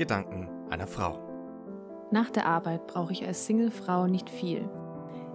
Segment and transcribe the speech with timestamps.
[0.00, 1.18] Gedanken einer Frau.
[2.10, 4.66] Nach der Arbeit brauche ich als Singlefrau nicht viel.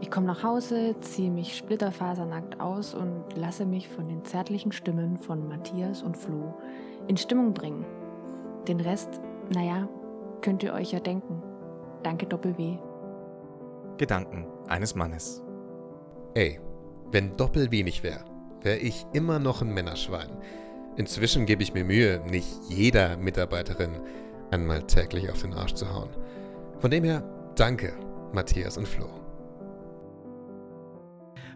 [0.01, 5.19] Ich komme nach Hause, ziehe mich splitterfasernackt aus und lasse mich von den zärtlichen Stimmen
[5.19, 6.55] von Matthias und Flo
[7.07, 7.85] in Stimmung bringen.
[8.67, 9.21] Den Rest,
[9.53, 9.87] naja,
[10.41, 11.43] könnt ihr euch ja denken.
[12.01, 12.79] Danke Doppel-W.
[13.97, 15.43] Gedanken eines Mannes.
[16.33, 16.59] Ey,
[17.11, 18.25] wenn Doppel wenig wäre,
[18.63, 20.31] wäre ich immer noch ein Männerschwein.
[20.95, 24.01] Inzwischen gebe ich mir Mühe, nicht jeder Mitarbeiterin
[24.55, 26.09] einmal täglich auf den Arsch zu hauen.
[26.79, 27.21] Von dem her,
[27.57, 27.93] danke,
[28.31, 29.09] Matthias und Flo.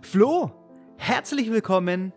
[0.02, 0.52] Flo,
[0.98, 2.12] herzlich willkommen.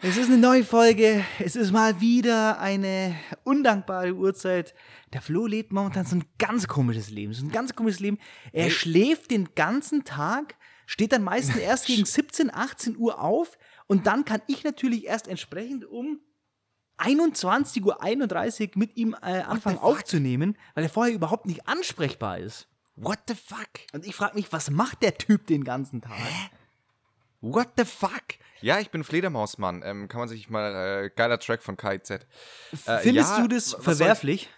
[0.00, 1.24] Es ist eine neue Folge.
[1.38, 3.14] Es ist mal wieder eine
[3.44, 4.74] undankbare Uhrzeit.
[5.12, 7.32] Der Flo lebt momentan so ein ganz komisches Leben.
[7.32, 8.18] So ein ganz komisches Leben.
[8.52, 8.70] Er Hey.
[8.72, 10.56] schläft den ganzen Tag,
[10.86, 15.28] steht dann meistens erst gegen 17, 18 Uhr auf und dann kann ich natürlich erst
[15.28, 16.20] entsprechend um
[16.98, 22.68] 21.31 Uhr mit ihm äh, anfangen aufzunehmen, weil er vorher überhaupt nicht ansprechbar ist.
[22.96, 23.68] What the fuck?
[23.92, 26.16] Und ich frage mich, was macht der Typ den ganzen Tag?
[27.40, 28.22] What the fuck?
[28.60, 29.82] Ja, ich bin Fledermausmann.
[29.84, 32.10] Ähm, kann man sich mal äh, geiler Track von KIZ.
[32.10, 32.18] Äh,
[32.98, 34.50] Findest ja, du das verwerflich?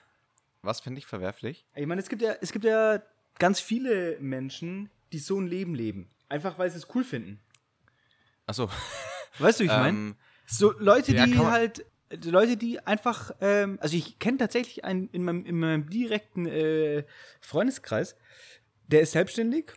[0.63, 1.67] Was finde ich verwerflich?
[1.75, 3.03] Ich meine, es gibt ja, es gibt ja
[3.39, 6.09] ganz viele Menschen, die so ein Leben leben.
[6.31, 7.41] Einfach weil sie es cool finden.
[8.47, 8.71] Achso.
[9.39, 9.99] Weißt du, wie ich meine?
[9.99, 11.85] ähm, So Leute, ja, die halt,
[12.25, 17.05] Leute, die einfach, ähm, also ich kenne tatsächlich einen in meinem, in meinem direkten äh,
[17.41, 18.17] Freundeskreis,
[18.89, 19.73] der ist selbstständig.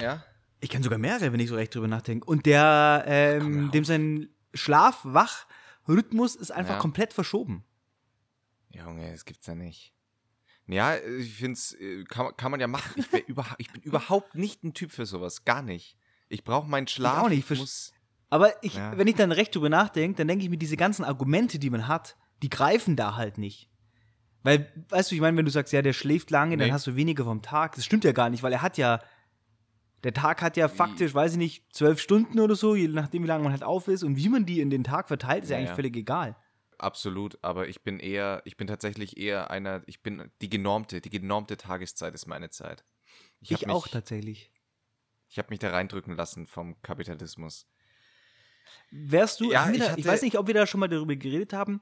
[0.00, 0.24] ja.
[0.60, 2.24] Ich kenne sogar mehrere, wenn ich so recht drüber nachdenke.
[2.26, 3.70] Und der, ähm, auf.
[3.72, 6.80] dem sein Schlaf-Wach-Rhythmus ist einfach Ja.
[6.80, 7.62] komplett verschoben.
[8.70, 9.92] Junge, das gibt's ja nicht.
[10.66, 11.76] Ja, ich finde es,
[12.08, 12.90] kann, kann man ja machen.
[12.96, 15.44] Ich, überha ich bin überhaupt nicht ein Typ für sowas.
[15.44, 15.96] Gar nicht.
[16.28, 17.24] Ich brauche meinen Schlaf.
[17.24, 17.48] auch nicht.
[17.50, 17.92] Ich muss,
[18.28, 18.96] Aber ich, Ja.
[18.98, 21.86] wenn ich dann recht drüber nachdenke, dann denke ich mir, diese ganzen Argumente, die man
[21.86, 23.70] hat, die greifen da halt nicht.
[24.42, 26.72] Weil, weißt du, ich meine, wenn du sagst, ja, der schläft lange, dann Nee.
[26.72, 27.74] hast du weniger vom Tag.
[27.74, 29.00] Das stimmt ja gar nicht, weil er hat ja,
[30.04, 33.26] der Tag hat ja faktisch, weiß ich nicht, zwölf Stunden oder so, je nachdem, wie
[33.26, 34.04] lange man halt auf ist.
[34.04, 36.36] Und wie man die in den Tag verteilt, ist ja, Ja, eigentlich völlig egal.
[36.78, 41.10] absolut, aber ich bin eher, ich bin tatsächlich eher einer, ich bin die genormte, die
[41.10, 42.84] genormte Tageszeit ist meine Zeit.
[43.40, 44.52] Ich, hab mich, auch tatsächlich.
[45.28, 47.66] Ich habe mich da reindrücken lassen vom Kapitalismus.
[48.90, 51.16] Wärst du, Ja, ich da, ich, hatte- weiß nicht, ob wir da schon mal darüber
[51.16, 51.80] geredet haben,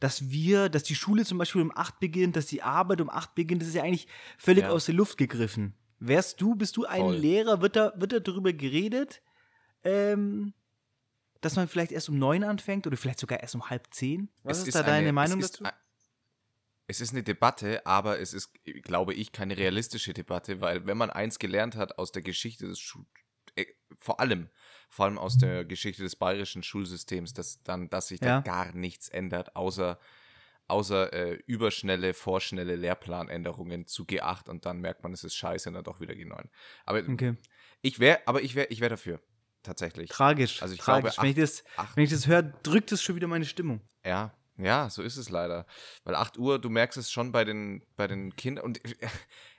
[0.00, 3.34] dass wir, dass die Schule zum Beispiel um 8 beginnt, dass die Arbeit um 8
[3.34, 4.06] beginnt, das ist ja eigentlich
[4.38, 4.70] völlig Ja.
[4.70, 5.74] aus der Luft gegriffen.
[5.98, 7.16] Wärst du, bist du ein Voll.
[7.16, 9.22] Lehrer, wird da, wird da darüber geredet,
[9.84, 10.52] ähm,
[11.40, 14.28] dass man vielleicht erst um 9 anfängt oder vielleicht sogar erst um halb 10?
[14.42, 15.64] Was Es ist, da deine eine- Meinung es ist dazu?
[15.64, 15.72] ein-
[16.88, 18.50] Es ist eine Debatte, aber es ist,
[18.82, 22.78] glaube ich, keine realistische Debatte, weil wenn man eins gelernt hat aus der Geschichte des
[22.78, 23.02] Schu
[23.56, 23.64] äh,
[23.98, 24.48] vor allem,
[24.88, 28.40] vor allem aus der Geschichte des bayerischen Schulsystems, dass dann, dass sich Ja.
[28.40, 29.98] da gar nichts ändert, außer
[30.68, 35.74] außer äh, überschnelle, vorschnelle Lehrplanänderungen zu G8 und dann merkt man, es ist scheiße und
[35.74, 36.44] dann doch wieder G9.
[36.84, 37.36] Aber Okay.
[37.82, 39.20] ich wäre, aber ich wäre, ich wäre dafür.
[39.62, 40.10] Tatsächlich.
[40.10, 40.62] Tragisch.
[40.62, 41.14] Also ich tragisch.
[41.14, 43.80] glaube, wenn, ich das, acht- wenn ich das höre, drückt es schon wieder meine Stimmung.
[44.04, 45.66] Ja, ja, so ist es leider.
[46.02, 48.64] Weil 8 Uhr, du merkst es schon bei den, bei den Kindern.
[48.64, 48.80] Und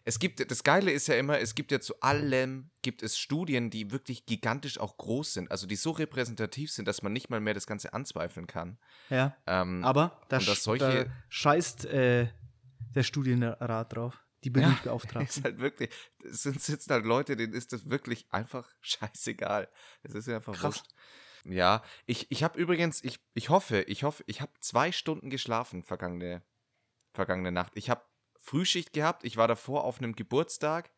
[0.07, 3.69] es gibt, das Geile ist ja immer, es gibt ja zu allem, gibt es Studien,
[3.69, 5.51] die wirklich gigantisch auch groß sind.
[5.51, 8.77] Also die so repräsentativ sind, dass man nicht mal mehr das Ganze anzweifeln kann.
[9.09, 9.35] Ja.
[9.45, 12.29] Ähm, Aber da, dass solche- da scheißt äh,
[12.95, 14.23] der Studienrat drauf.
[14.45, 15.27] Die Bildungsbeauftragten.
[15.29, 15.89] ist halt wirklich,
[16.23, 19.67] es sind, sitzen halt Leute, denen ist das wirklich einfach scheißegal.
[20.03, 20.63] Es ist ja einfach Krass.
[20.77, 20.85] wurscht.
[21.43, 25.83] Ja, ich, ich habe übrigens, ich, ich hoffe, ich hoffe, ich habe zwei Stunden geschlafen
[25.83, 26.43] vergangene,
[27.13, 27.73] vergangene Nacht.
[27.75, 28.03] Ich habe
[28.47, 30.89] Frühschicht gehabt, ich war davor auf einem Geburtstag.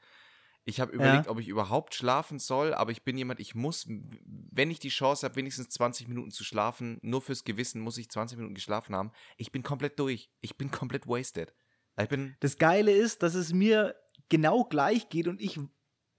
[0.66, 4.70] Ich habe überlegt, ob ich überhaupt schlafen soll, aber ich bin jemand, ich muss, wenn
[4.70, 8.38] ich die Chance habe, wenigstens 20 Minuten zu schlafen, nur fürs Gewissen muss ich 20
[8.38, 9.12] Minuten geschlafen haben.
[9.38, 10.30] Ich bin komplett durch.
[10.42, 11.56] Ich bin komplett wasted.
[12.00, 13.96] Ich bin, Das Geile ist, dass es mir
[14.30, 15.60] genau gleich geht und ich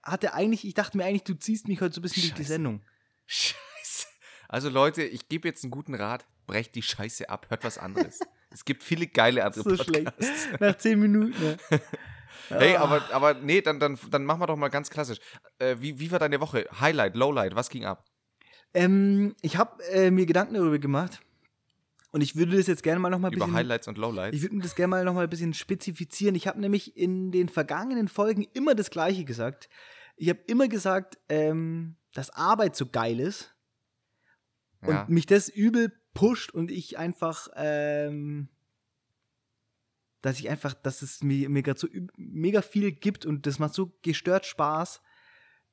[0.02, 2.42] hatte eigentlich, ich dachte mir eigentlich, du ziehst mich heute so ein bisschen durch die
[2.42, 2.52] Scheiße.
[2.54, 2.82] Sendung.
[3.26, 4.06] Scheiße.
[4.48, 6.26] Also Leute, ich gebe jetzt einen guten Rat.
[6.48, 8.18] Brecht die Scheiße ab, hört was anderes.
[8.50, 10.04] es gibt viele geile andere So schlecht.
[10.06, 10.48] Podcasts.
[10.60, 11.56] Nach zehn Minuten.
[12.48, 12.80] Hey, Ah.
[12.82, 15.18] aber, aber nee, dann, dann, dann machen wir doch mal ganz klassisch.
[15.60, 16.66] Äh, wie, wie war deine Woche?
[16.80, 18.04] Highlight, Lowlight, was ging ab?
[18.74, 21.20] Ähm, ich habe äh, mir Gedanken darüber gemacht
[22.10, 23.56] und ich würde das jetzt gerne mal noch mal ein Über bisschen.
[23.56, 24.36] Highlights und Lowlights?
[24.36, 26.34] Ich würde mir das gerne mal noch mal ein bisschen spezifizieren.
[26.34, 29.68] Ich habe nämlich in den vergangenen Folgen immer das Gleiche gesagt.
[30.16, 33.54] Ich habe immer gesagt, ähm, dass Arbeit so geil ist
[34.80, 35.06] und ja.
[35.08, 38.48] mich das übel pusht und ich einfach, ähm,
[40.22, 43.74] dass ich einfach, dass es mir, mir gerade so mega viel gibt und das macht
[43.74, 45.01] so gestört Spaß.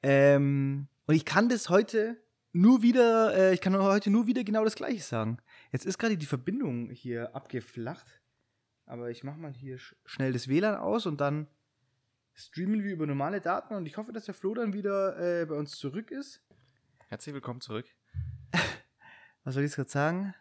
[0.03, 2.21] Ähm, und ich kann das heute
[2.53, 5.37] nur wieder, äh, ich kann heute nur wieder genau das Gleiche sagen.
[5.71, 8.21] Jetzt ist gerade die Verbindung hier abgeflacht.
[8.85, 11.47] Aber ich mache mal hier sch schnell das WLAN aus und dann
[12.33, 15.55] streamen wir über normale Daten und ich hoffe, dass der Flo dann wieder äh, bei
[15.55, 16.41] uns zurück ist.
[17.09, 17.85] Herzlich willkommen zurück.
[19.47, 20.35] Was soll ich jetzt gerade sagen?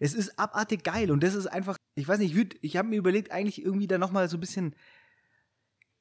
[0.00, 2.88] Es ist abartig geil und das ist einfach, ich weiß nicht, ich, würd- ich habe
[2.88, 4.74] mir überlegt, eigentlich irgendwie da nochmal so ein bisschen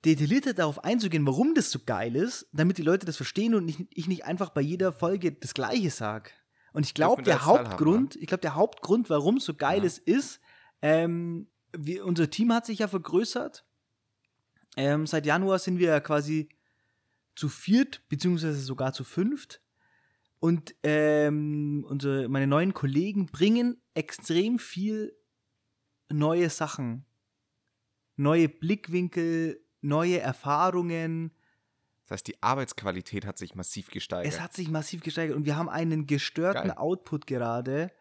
[0.06, 3.86] detaillierter darauf einzugehen, warum das so geil ist, damit die Leute das verstehen und ich,
[3.92, 6.34] ich nicht einfach bei jeder Folge das Gleiche sag.
[6.74, 9.86] Und ich glaube, der Hauptgrund, ich glaube, der Hauptgrund, warum es so geil Ja.
[9.86, 10.40] ist, ist,
[10.82, 13.68] ähm, wir, unser Team hat sich ja vergrößert.
[14.78, 16.50] Ähm, seit Januar sind wir ja quasi
[17.36, 19.62] zu viert, beziehungsweise sogar zu fünft.
[20.40, 25.14] Und ähm, unsere, meine neuen Kollegen bringen extrem viel
[26.10, 27.06] neue Sachen.
[28.16, 31.32] Neue Blickwinkel, neue Erfahrungen.
[32.04, 34.34] Das heißt, die Arbeitsqualität hat sich massiv gesteigert.
[34.34, 36.78] Es hat sich massiv gesteigert und wir haben einen gestörten Geil.
[36.78, 37.92] Output gerade.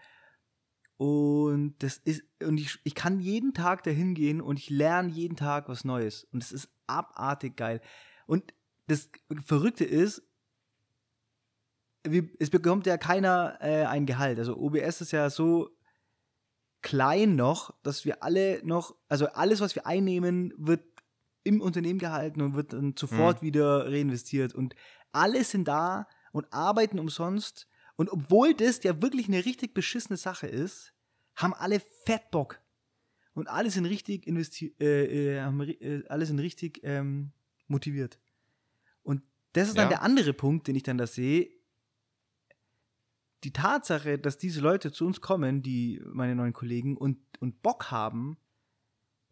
[0.96, 5.36] Und das ist, und ich, ich kann jeden Tag dahin gehen und ich lerne jeden
[5.36, 6.24] Tag was Neues.
[6.32, 7.80] Und es ist abartig geil.
[8.26, 8.52] Und
[8.86, 9.10] das
[9.44, 10.27] Verrückte ist,
[12.10, 14.38] wir, es bekommt ja keiner äh, ein Gehalt.
[14.38, 15.70] Also OBS ist ja so
[16.82, 20.82] klein noch, dass wir alle noch, also alles, was wir einnehmen, wird
[21.44, 24.54] im Unternehmen gehalten und wird dann sofort wieder reinvestiert.
[24.54, 24.74] Und
[25.12, 27.68] alle sind da und arbeiten umsonst.
[27.96, 30.92] Und obwohl das ja wirklich eine richtig beschissene Sache ist,
[31.36, 32.60] haben alle fett Bock.
[33.34, 37.32] Und alle sind richtig investi äh, äh, haben, äh, alle sind richtig ähm,
[37.66, 38.18] motiviert.
[39.02, 39.22] Und
[39.52, 39.96] das ist dann Ja.
[39.96, 41.48] der andere Punkt, den ich dann da sehe.
[43.44, 47.90] Die Tatsache, dass diese Leute zu uns kommen, die meine neuen Kollegen, und, und Bock
[47.90, 48.36] haben,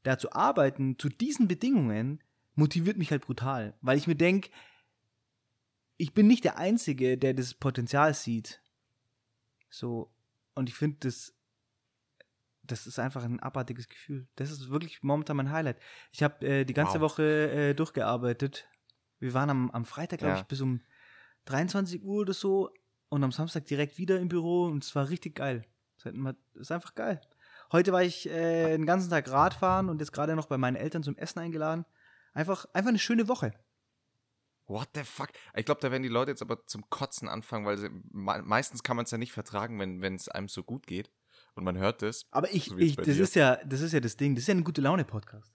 [0.05, 2.23] da zu arbeiten, zu diesen Bedingungen,
[2.55, 3.77] motiviert mich halt brutal.
[3.81, 4.51] Weil ich mir denke,
[5.97, 8.63] ich bin nicht der Einzige, der das Potenzial sieht.
[9.71, 10.13] So,
[10.55, 11.35] und ich finde, das,
[12.63, 14.29] das ist einfach ein abartiges Gefühl.
[14.37, 15.81] Das ist wirklich momentan mein Highlight.
[16.13, 17.13] Ich habe äh, die ganze Wow.
[17.13, 18.69] Woche äh, durchgearbeitet.
[19.19, 20.41] Wir waren am, am Freitag, glaube Ja.
[20.41, 20.83] ich, bis um
[21.47, 22.71] 23 Uhr oder so
[23.09, 25.65] und am Samstag direkt wieder im Büro und es war richtig geil.
[25.99, 27.21] Es es ist einfach geil.
[27.73, 31.03] Heute war ich äh, den ganzen Tag Radfahren und jetzt gerade noch bei meinen Eltern
[31.03, 31.85] zum Essen eingeladen.
[32.33, 33.55] Einfach, einfach eine schöne Woche.
[34.67, 35.29] What the fuck?
[35.55, 38.83] Ich glaube, da werden die Leute jetzt aber zum Kotzen anfangen, weil sie, me meistens
[38.83, 41.11] kann man es ja nicht vertragen, wenn es einem so gut geht.
[41.55, 42.27] Und man hört das.
[42.31, 44.35] Aber ich, So ich das ist ja, das ist ja das Ding.
[44.35, 45.55] Das ist ja ein gute Laune Podcast.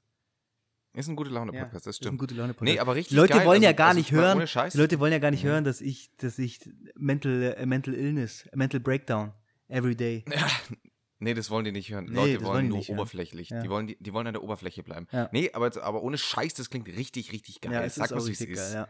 [0.93, 2.19] Ist ein gute Laune-Podcast, das ist ein stimmt.
[2.19, 2.73] gute Laune Podcast.
[2.73, 3.45] Nee, aber richtig Leute geil.
[3.45, 4.45] wollen ja Also- gar also nicht hören.
[4.73, 5.47] Die Leute wollen ja gar nicht Mhm.
[5.49, 6.59] hören, dass ich, dass ich
[6.95, 9.33] mental, äh, mental illness, mental breakdown
[9.69, 10.25] every day.
[11.23, 12.05] Nee, das wollen die nicht hören.
[12.05, 13.51] Nee, Leute das wollen nur oberflächlich.
[13.51, 13.61] Ja.
[13.61, 15.05] Die, wollen, die, die wollen an der Oberfläche bleiben.
[15.11, 15.29] Ja.
[15.31, 17.73] Nee, aber, aber ohne Scheiß, das klingt richtig, richtig geil.
[17.73, 18.55] Ja, es Sag ist mal, wie es ist.
[18.73, 18.87] geil, ja.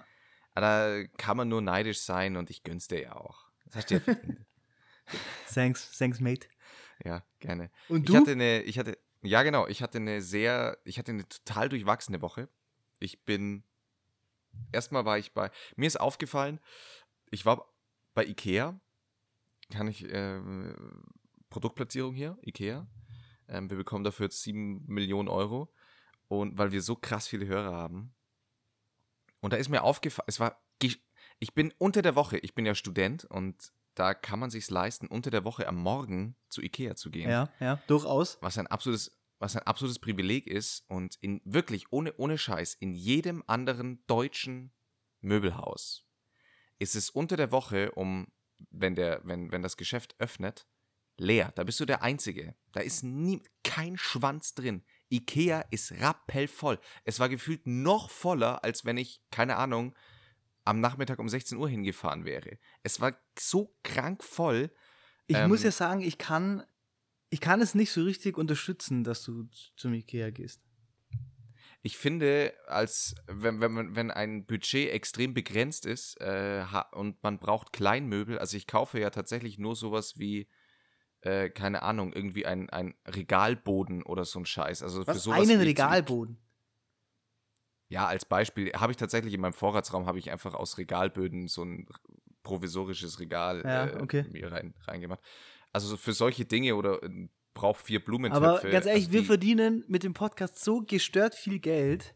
[0.56, 3.48] Da kann man nur neidisch sein und ich gönn's dir ja auch.
[3.66, 4.02] Das hast du ja.
[5.54, 6.48] Thanks, thanks, mate.
[7.04, 7.70] Ja, gerne.
[7.90, 8.16] Und Ich du?
[8.16, 12.22] hatte eine, ich hatte, ja genau, ich hatte eine sehr, ich hatte eine total durchwachsene
[12.22, 12.50] Woche.
[13.00, 13.64] Ich bin,
[14.72, 16.60] erstmal war ich bei, mir ist aufgefallen,
[17.30, 17.74] ich war
[18.14, 18.80] bei Ikea,
[19.72, 20.42] kann ich, äh,
[21.50, 22.88] Produktplatzierung hier, Ikea.
[23.48, 25.74] Ähm, wir bekommen dafür jetzt 7 Millionen Euro.
[26.28, 28.16] Und weil wir so krass viele Hörer haben.
[29.42, 30.62] Und da ist mir aufgefallen, es war,
[31.40, 35.08] ich bin unter der Woche, ich bin ja Student und da kann man sich's leisten,
[35.08, 38.38] unter der Woche am Morgen zu Ikea zu gehen ja, ja, durchaus.
[38.42, 42.94] was ein absolutes, was ein absolutes Privileg ist und in wirklich ohne, ohne Scheiß, in
[42.94, 44.72] jedem anderen deutschen
[45.20, 46.06] Möbelhaus
[46.82, 48.28] ist es unter der Woche um,
[48.72, 50.66] wenn der, wenn, wenn das Geschäft öffnet,
[51.16, 51.52] leer.
[51.54, 52.56] Da bist du der Einzige.
[52.72, 54.84] Da ist nie, kein Schwanz drin.
[55.10, 56.80] Ikea ist rappellvoll.
[57.04, 59.94] Es war gefühlt noch voller, als wenn ich, keine Ahnung,
[60.66, 62.58] am Nachmittag um 16 Uhr hingefahren wäre.
[62.84, 64.72] Es war so krank voll.
[65.28, 66.64] Ich Ähm, muss ja sagen, ich kann,
[67.30, 70.62] ich kann es nicht so richtig unterstützen, dass du zum Ikea gehst.
[71.84, 77.40] Ich finde, als wenn, wenn, man- wenn ein Budget extrem begrenzt ist äh, und man
[77.40, 80.48] braucht Kleinmöbel, also ich kaufe ja tatsächlich nur sowas wie,
[81.22, 84.84] äh, keine Ahnung, irgendwie ein, ein Regalboden oder so ein Scheiß.
[84.84, 85.24] Also für Was?
[85.24, 86.38] sowas Einen Regalboden.
[87.92, 91.64] Ja, als Beispiel habe ich tatsächlich in meinem Vorratsraum habe ich einfach aus Regalböden so
[91.66, 91.88] ein
[92.44, 94.26] provisorisches Regal Ja, äh, okay.
[94.32, 95.20] mir rein, reingemacht.
[95.74, 98.48] Also so für solche Dinge oder äh, braucht vier Blumentöpfe.
[98.48, 102.16] Aber ganz ehrlich, also wir die- verdienen mit dem Podcast so gestört viel Geld,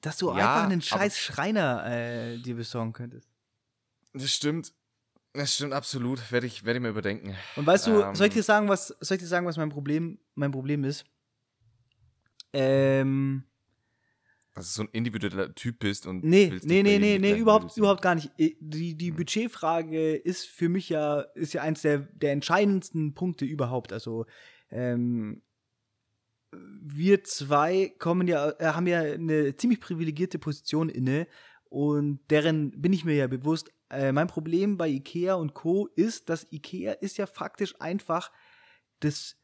[0.00, 3.30] dass du Ja, einfach einen scheiß Schreiner äh, dir besorgen könntest.
[4.14, 4.72] Das stimmt.
[5.32, 6.32] Das stimmt absolut.
[6.32, 7.36] Werde ich, werde ich mir überdenken.
[7.54, 8.14] Und weißt du, Ähm.
[8.16, 11.04] soll ich dir sagen, was soll ich dir sagen, was mein Problem, mein Problem ist?
[12.52, 13.44] Ähm,
[14.58, 17.76] dass du so ein individueller Typ bist und nee, willst nee, nee, nee, nee, überhaupt,
[17.76, 18.30] überhaupt gar nicht.
[18.38, 23.44] Eh, Die, die Budgetfrage ist für mich ja, ist ja eins der, der entscheidendsten Punkte
[23.44, 23.92] überhaupt.
[23.92, 24.26] Also,
[24.70, 25.42] ähm,
[26.50, 31.26] wir zwei kommen ja, äh, haben ja eine ziemlich privilegierte Position inne
[31.64, 33.70] und deren bin ich mir ja bewusst.
[33.90, 35.88] Äh, mein Problem bei Ikea und Co.
[35.96, 38.32] ist, dass Ikea ist ja faktisch einfach
[39.00, 39.36] das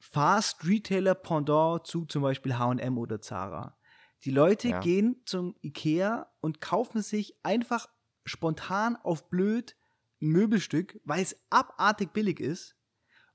[0.00, 3.78] Fast Retailer Pendant zu zum Beispiel H&M oder Zara.
[4.24, 4.80] Die Leute Ja.
[4.80, 7.88] gehen zum Ikea und kaufen sich einfach
[8.24, 9.76] spontan auf blöd
[10.22, 12.76] ein Möbelstück, weil es abartig billig ist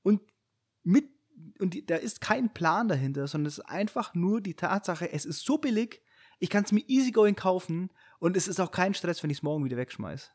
[0.01, 0.21] und
[0.83, 1.09] mit
[1.59, 5.23] und die, da ist kein Plan dahinter, sondern es ist einfach nur die Tatsache, es
[5.23, 6.01] ist so billig,
[6.39, 9.43] ich kann es mir easygoing kaufen und es ist auch kein Stress, wenn ich es
[9.43, 10.33] morgen wieder wegschmeiß.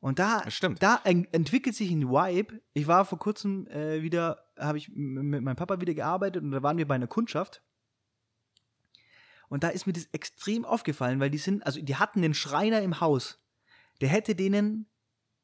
[0.00, 0.42] Und da,
[0.78, 2.62] da en entwickelt sich ein Vibe.
[2.72, 6.62] Ich war vor kurzem äh, wieder, habe ich mit meinem Papa wieder gearbeitet und da
[6.62, 7.62] waren wir bei einer Kundschaft.
[9.50, 12.80] Und da ist mir das extrem aufgefallen, weil die sind, also die hatten einen Schreiner
[12.80, 13.38] im Haus.
[14.00, 14.88] Der hätte denen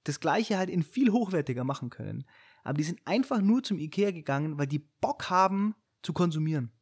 [0.05, 2.25] das Gleiche halt in viel hochwertiger machen können.
[2.63, 6.73] Aber die sind einfach nur zum Ikea gegangen, weil die Bock haben zu konsumieren.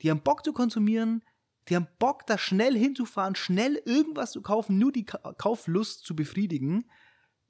[0.00, 1.22] Die haben Bock zu konsumieren,
[1.68, 6.16] die haben Bock, da schnell hinzufahren, schnell irgendwas zu kaufen, nur die Ka Kauflust zu
[6.16, 6.90] befriedigen.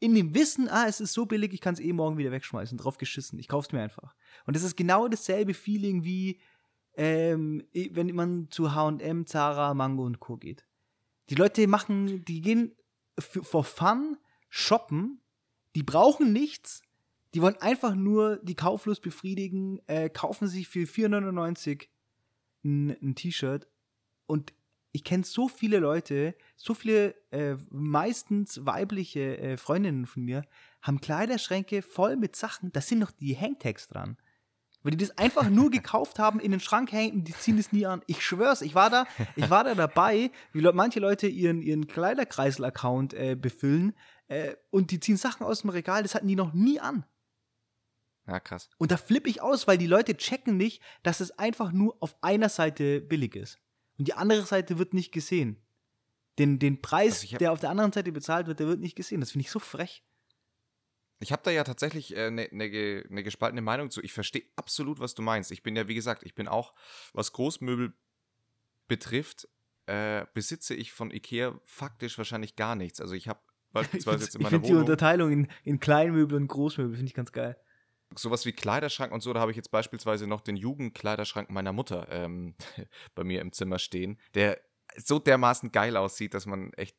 [0.00, 2.76] In dem Wissen, ah, es ist so billig, ich kann es eh morgen wieder wegschmeißen.
[2.76, 3.38] Drauf geschissen.
[3.38, 4.16] Ich kauf's mir einfach.
[4.46, 6.40] Und das ist genau dasselbe Feeling wie,
[7.00, 10.36] ähm, wenn man zu HM, Zara, Mango und Co.
[10.36, 10.66] geht.
[11.30, 12.76] Die Leute machen, die gehen
[13.18, 14.18] for fun
[14.50, 15.22] shoppen,
[15.74, 16.82] die brauchen nichts,
[17.32, 21.88] die wollen einfach nur die Kauflust befriedigen, äh, kaufen sich für 4,99
[22.64, 23.66] ein, ein T-Shirt
[24.26, 24.52] und
[24.92, 30.42] ich kenne so viele Leute, so viele äh, meistens weibliche äh, Freundinnen von mir,
[30.82, 34.18] haben Kleiderschränke voll mit Sachen, da sind noch die Hangtags dran.
[34.82, 37.70] Weil die das einfach nur gekauft haben, in den Schrank hängen und die ziehen das
[37.70, 38.02] nie an.
[38.06, 39.06] Ich schwör's, ich war da,
[39.36, 43.94] ich war da dabei, wie le manche Leute ihren, ihren Kleiderkreisel-Account äh, befüllen
[44.28, 47.04] äh, und die ziehen Sachen aus dem Regal, das hatten die noch nie an.
[48.26, 48.70] Ja, krass.
[48.78, 52.16] Und da flippe ich aus, weil die Leute checken nicht, dass es einfach nur auf
[52.22, 53.58] einer Seite billig ist.
[53.98, 55.56] Und die andere Seite wird nicht gesehen.
[56.38, 59.20] Den, den Preis, Also der auf der anderen Seite bezahlt wird, der wird nicht gesehen.
[59.20, 60.04] Das finde ich so frech.
[61.20, 64.02] Ich habe da ja tatsächlich eine äh, ne, ge- ne gespaltene Meinung zu.
[64.02, 65.52] Ich verstehe absolut, was du meinst.
[65.52, 66.74] Ich bin ja, wie gesagt, ich bin auch,
[67.12, 67.92] was Großmöbel
[68.88, 69.48] betrifft,
[69.86, 73.00] äh, besitze ich von Ikea faktisch wahrscheinlich gar nichts.
[73.00, 76.36] Also ich habe Ich beispielsweise jetzt in finde meiner die Wohnung Unterteilung in, in Kleinmöbel
[76.36, 77.56] und Großmöbel, finde ich ganz geil.
[78.16, 79.32] sowas wie Kleiderschrank und so.
[79.32, 82.56] Da habe ich jetzt beispielsweise noch den Jugendkleiderschrank meiner Mutter ähm,
[83.14, 84.60] bei mir im Zimmer stehen, der
[84.96, 86.96] so dermaßen geil aussieht, dass man echt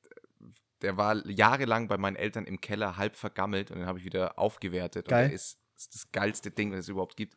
[0.81, 4.37] der war jahrelang bei meinen Eltern im Keller halb vergammelt und den habe ich wieder
[4.39, 5.07] aufgewertet.
[5.07, 5.25] Geil.
[5.25, 7.35] Und der ist, ist das geilste Ding, das es überhaupt gibt.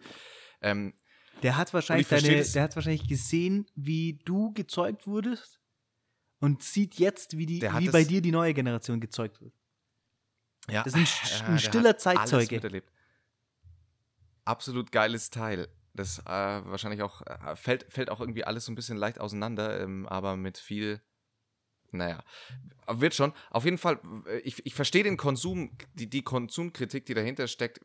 [0.60, 0.94] Ähm,
[1.42, 5.60] Der hat wahrscheinlich, deine, der hat wahrscheinlich gesehen, wie du gezeugt wurdest
[6.40, 9.54] und sieht jetzt, wie, die, wie bei dir die neue Generation gezeugt wird.
[10.68, 10.98] ja, Das ist
[11.40, 12.82] ein, ja, ein stiller Zeitzeuge.
[14.44, 15.68] Absolut geiles Teil.
[15.94, 19.80] Das äh, wahrscheinlich auch, äh, fällt, fällt auch irgendwie alles so ein bisschen leicht auseinander,
[19.80, 21.00] ähm, aber mit viel,
[21.94, 22.22] naja,
[22.88, 23.32] wird schon.
[23.50, 27.80] Auf jeden Fall, äh, ich, ich verstehe den Konsum, die, die Konsumkritik, die dahinter steckt,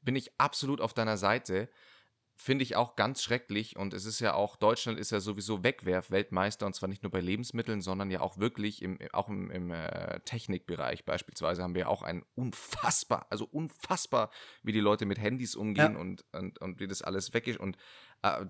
[0.00, 1.68] bin ich absolut auf deiner Seite.
[2.34, 6.64] Finde ich auch ganz schrecklich und es ist ja auch, Deutschland ist ja sowieso Wegwerf-Weltmeister
[6.64, 10.18] und zwar nicht nur bei Lebensmitteln, sondern ja auch wirklich im, auch im, im äh,
[10.20, 14.30] Technikbereich beispielsweise haben wir auch ein unfassbar, also unfassbar,
[14.62, 16.00] wie die Leute mit Handys umgehen Ja.
[16.00, 17.76] und, und, und wie das alles weg ist und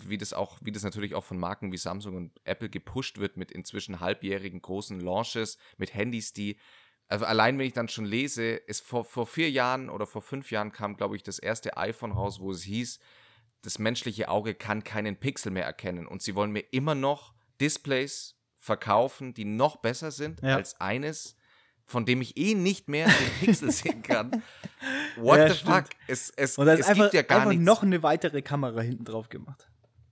[0.06, 3.36] wie das auch, wie das natürlich auch von Marken wie Samsung und Apple gepusht wird
[3.36, 6.58] mit inzwischen halbjährigen großen Launches, mit Handys, die
[7.08, 10.50] also allein wenn ich dann schon lese, ist vor, vor vier Jahren oder vor fünf
[10.50, 13.00] Jahren kam, glaube ich, das erste iPhone raus, wo es hieß,
[13.60, 16.06] das menschliche Auge kann keinen Pixel mehr erkennen.
[16.06, 20.56] Und sie wollen mir immer noch Displays verkaufen, die noch besser sind Ja.
[20.56, 21.36] als eines,
[21.84, 24.42] von dem ich eh nicht mehr den Pixel sehen kann.
[25.16, 25.74] What Ja, the stimmt.
[25.74, 25.84] fuck?
[26.08, 27.64] Es, es, Und da ist einfach, gibt ja gar einfach nichts.
[27.64, 29.68] noch eine weitere Kamera hinten drauf gemacht.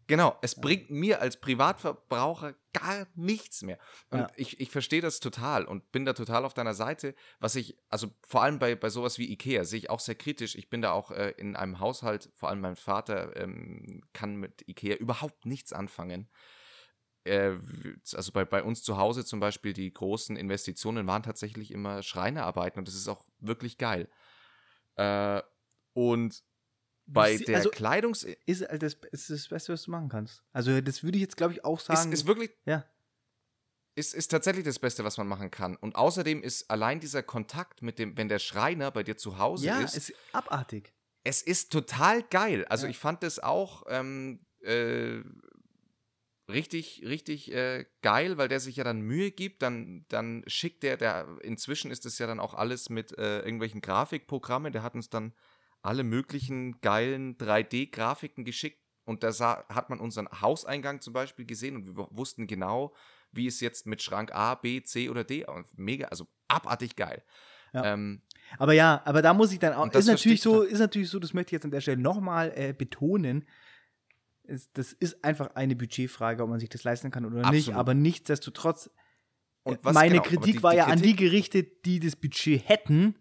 [0.06, 3.78] Genau, es bringt mir als Privatverbraucher gar nichts mehr.
[4.10, 4.26] Und Ja.
[4.34, 7.14] ich, ich verstehe das total und bin da total auf deiner Seite.
[7.38, 10.56] Was ich, also vor allem bei, bei sowas wie Ikea, sehe ich auch sehr kritisch.
[10.56, 14.66] Ich bin da auch äh, in einem Haushalt, vor allem mein Vater ähm, kann mit
[14.68, 16.28] Ikea überhaupt nichts anfangen.
[17.30, 17.56] Äh,
[18.14, 22.80] also bei, bei uns zu Hause zum Beispiel, die großen Investitionen waren tatsächlich immer Schreinerarbeiten
[22.80, 24.08] und das ist auch wirklich geil.
[24.96, 25.40] Äh,
[25.92, 26.42] und
[27.06, 28.24] bei der also- Kleidungs...
[28.46, 30.42] Ist halt das, ist das Beste, was du machen kannst.
[30.52, 32.12] Also, das würde ich jetzt, glaube ich, auch Ist, sagen.
[32.12, 32.84] ist wirklich ja.
[33.94, 35.76] ist, ist tatsächlich das Beste, was man machen kann.
[35.76, 39.66] Und außerdem ist allein dieser Kontakt mit dem, wenn der Schreiner bei dir zu Hause
[39.66, 40.92] ja, ist, ist abartig.
[41.24, 42.64] es ist total geil.
[42.66, 42.90] Also Ja.
[42.90, 45.20] ich fand das auch ähm, äh,
[46.52, 50.96] richtig, richtig äh, geil, weil der sich ja dann Mühe gibt, dann, dann schickt der,
[50.96, 55.10] der, inzwischen ist es ja dann auch alles mit äh, irgendwelchen Grafikprogrammen, der hat uns
[55.10, 55.32] dann
[55.82, 58.80] alle möglichen geilen 3D-Grafiken geschickt,
[59.10, 62.94] und da sah, hat man unseren Hauseingang zum Beispiel gesehen und wir wussten genau,
[63.32, 65.44] wie es jetzt mit Schrank A, B, C oder D.
[65.74, 67.24] Mega, also abartig geil.
[67.72, 67.92] Ja.
[67.92, 68.22] Ähm,
[68.58, 71.34] Aber ja, aber da muss ich dann auch, ist natürlich so, ist natürlich so, das
[71.34, 73.46] möchte ich jetzt an der Stelle nochmal äh, betonen.
[74.50, 77.68] Es, das ist einfach eine Budgetfrage, ob man sich das leisten kann oder nicht.
[77.68, 77.78] Absolut.
[77.78, 78.90] Aber nichtsdestotrotz,
[79.64, 82.16] äh, was, meine genau, Kritik die- war die ja an die Kritik- gerichtet, die das
[82.16, 83.14] Budget hätten,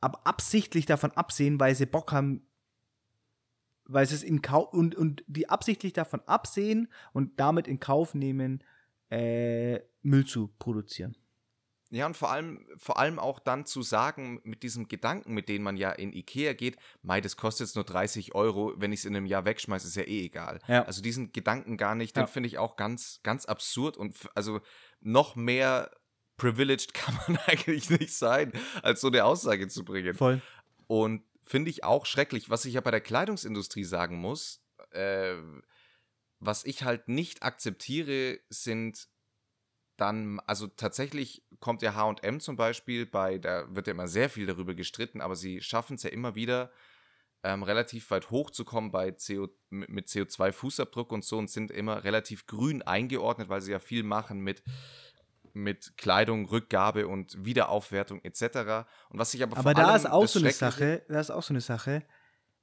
[0.00, 2.46] aber absichtlich davon absehen, weil sie Bock haben,
[3.84, 8.14] weil sie es in Kauf und, und die absichtlich davon absehen und damit in Kauf
[8.14, 8.62] nehmen,
[9.10, 11.16] äh, Müll zu produzieren.
[11.90, 15.62] Ja, und vor allem, vor allem auch dann zu sagen, mit diesem Gedanken, mit dem
[15.62, 19.04] man ja in Ikea geht, mei, das kostet jetzt nur 30 Euro, wenn ich es
[19.04, 20.58] in einem Jahr wegschmeiße, ist ja eh egal.
[20.66, 20.84] Ja.
[20.84, 22.24] Also diesen Gedanken gar nicht, Ja.
[22.24, 24.60] den finde ich auch ganz, ganz absurd und also
[25.00, 25.90] noch mehr
[26.38, 28.52] privileged kann man eigentlich nicht sein,
[28.82, 30.14] als so eine Aussage zu bringen.
[30.14, 30.42] Voll.
[30.88, 32.50] Und finde ich auch schrecklich.
[32.50, 35.36] Was ich ja bei der Kleidungsindustrie sagen muss, äh,
[36.40, 39.08] was ich halt nicht akzeptiere, sind
[39.96, 44.46] dann, also tatsächlich kommt ja HM zum Beispiel bei, da wird ja immer sehr viel
[44.46, 46.70] darüber gestritten, aber sie schaffen es ja immer wieder,
[47.42, 52.46] ähm, relativ weit hochzukommen bei CO, mit mit CO2-Fußabdruck und so und sind immer relativ
[52.46, 54.62] grün eingeordnet, weil sie ja viel machen mit,
[55.52, 58.86] mit Kleidung, Rückgabe und Wiederaufwertung etc.
[59.10, 61.30] Und was ich aber, Aber vor da allem ist auch so eine Sache, da ist
[61.30, 62.02] auch so eine Sache.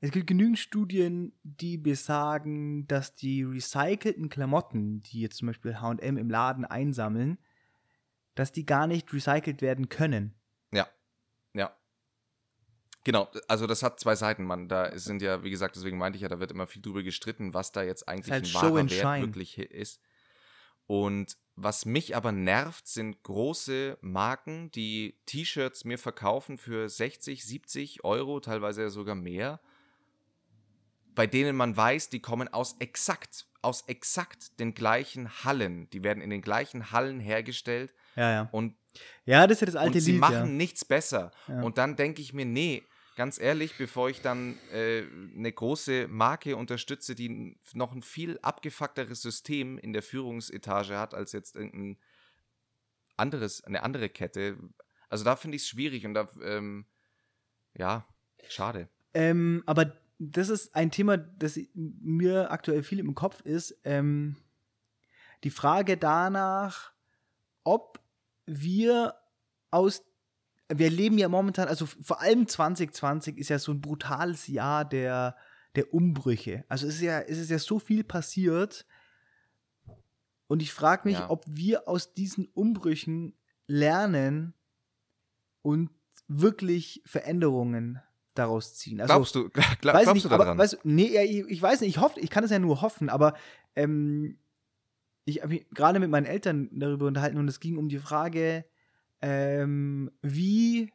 [0.03, 6.17] Es gibt genügend Studien, die besagen, dass die recycelten Klamotten, die jetzt zum Beispiel H&M
[6.17, 7.37] im Laden einsammeln,
[8.35, 10.33] dass die gar nicht recycelt werden können.
[10.73, 10.89] Ja,
[11.53, 11.73] ja.
[13.05, 14.67] Genau, also das hat zwei Seiten, Mann.
[14.67, 17.53] Da sind ja, wie gesagt, deswegen meinte ich ja, da wird immer viel drüber gestritten,
[17.53, 19.21] was da jetzt eigentlich halt ein wahrer Wert Shine.
[19.21, 20.01] wirklich ist.
[20.85, 28.03] Und was mich aber nervt, sind große Marken, die T-Shirts mir verkaufen für 60, 70
[28.03, 29.61] Euro, teilweise sogar mehr,
[31.15, 35.89] bei denen man weiß, die kommen aus exakt, aus exakt den gleichen Hallen.
[35.91, 38.49] Die werden in den gleichen Hallen hergestellt Ja, ja.
[38.51, 38.75] und
[39.25, 40.45] Ja, das ist ja das alte und sie Lied, machen ja.
[40.45, 41.31] nichts besser.
[41.47, 41.61] Ja.
[41.61, 42.83] Und dann denke ich mir, nee,
[43.15, 45.03] ganz ehrlich, bevor ich dann äh,
[45.35, 51.31] eine große Marke unterstütze, die noch ein viel abgefuckteres System in der Führungsetage hat als
[51.31, 51.97] jetzt irgendein
[53.17, 54.57] anderes, eine andere Kette.
[55.09, 56.85] Also da finde ich es schwierig und da, ähm,
[57.75, 58.07] ja,
[58.49, 58.89] schade.
[59.13, 63.77] Ähm, aber das ist ein Thema, das mir aktuell viel im Kopf ist.
[63.83, 64.37] Ähm,
[65.43, 66.93] die Frage danach,
[67.63, 67.99] ob
[68.45, 69.15] wir
[69.71, 70.03] aus,
[70.69, 75.35] wir leben ja momentan, also vor allem 2020 ist ja so ein brutales Jahr der,
[75.75, 76.63] der Umbrüche.
[76.69, 78.85] Also es ist ja, es ist ja so viel passiert.
[80.47, 81.29] Und ich frage mich, Ja.
[81.29, 84.53] ob wir aus diesen Umbrüchen lernen
[85.61, 85.89] und
[86.27, 88.01] wirklich Veränderungen
[88.33, 88.99] daraus ziehen.
[89.01, 89.49] Also, Glaubst du,
[89.81, 90.47] glaub, weiß glaubst nicht, du daran?
[90.49, 92.81] aber weißt, nee, ja, ich, ich weiß nicht, ich hoffe, ich kann es ja nur
[92.81, 93.35] hoffen, aber
[93.75, 94.37] ähm,
[95.25, 98.65] ich habe mich gerade mit meinen Eltern darüber unterhalten und es ging um die Frage,
[99.21, 100.91] ähm, wie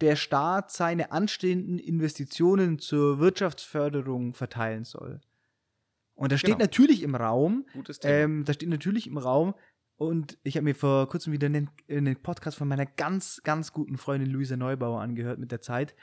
[0.00, 5.20] der Staat seine anstehenden Investitionen zur Wirtschaftsförderung verteilen soll.
[6.14, 6.64] Und da steht Genau.
[6.64, 7.66] natürlich im Raum,
[8.02, 9.54] ähm, da steht natürlich im Raum,
[9.96, 13.98] und ich habe mir vor kurzem wieder einen, einen Podcast von meiner ganz, ganz guten
[13.98, 15.94] Freundin Luisa Neubauer angehört mit der Zeit.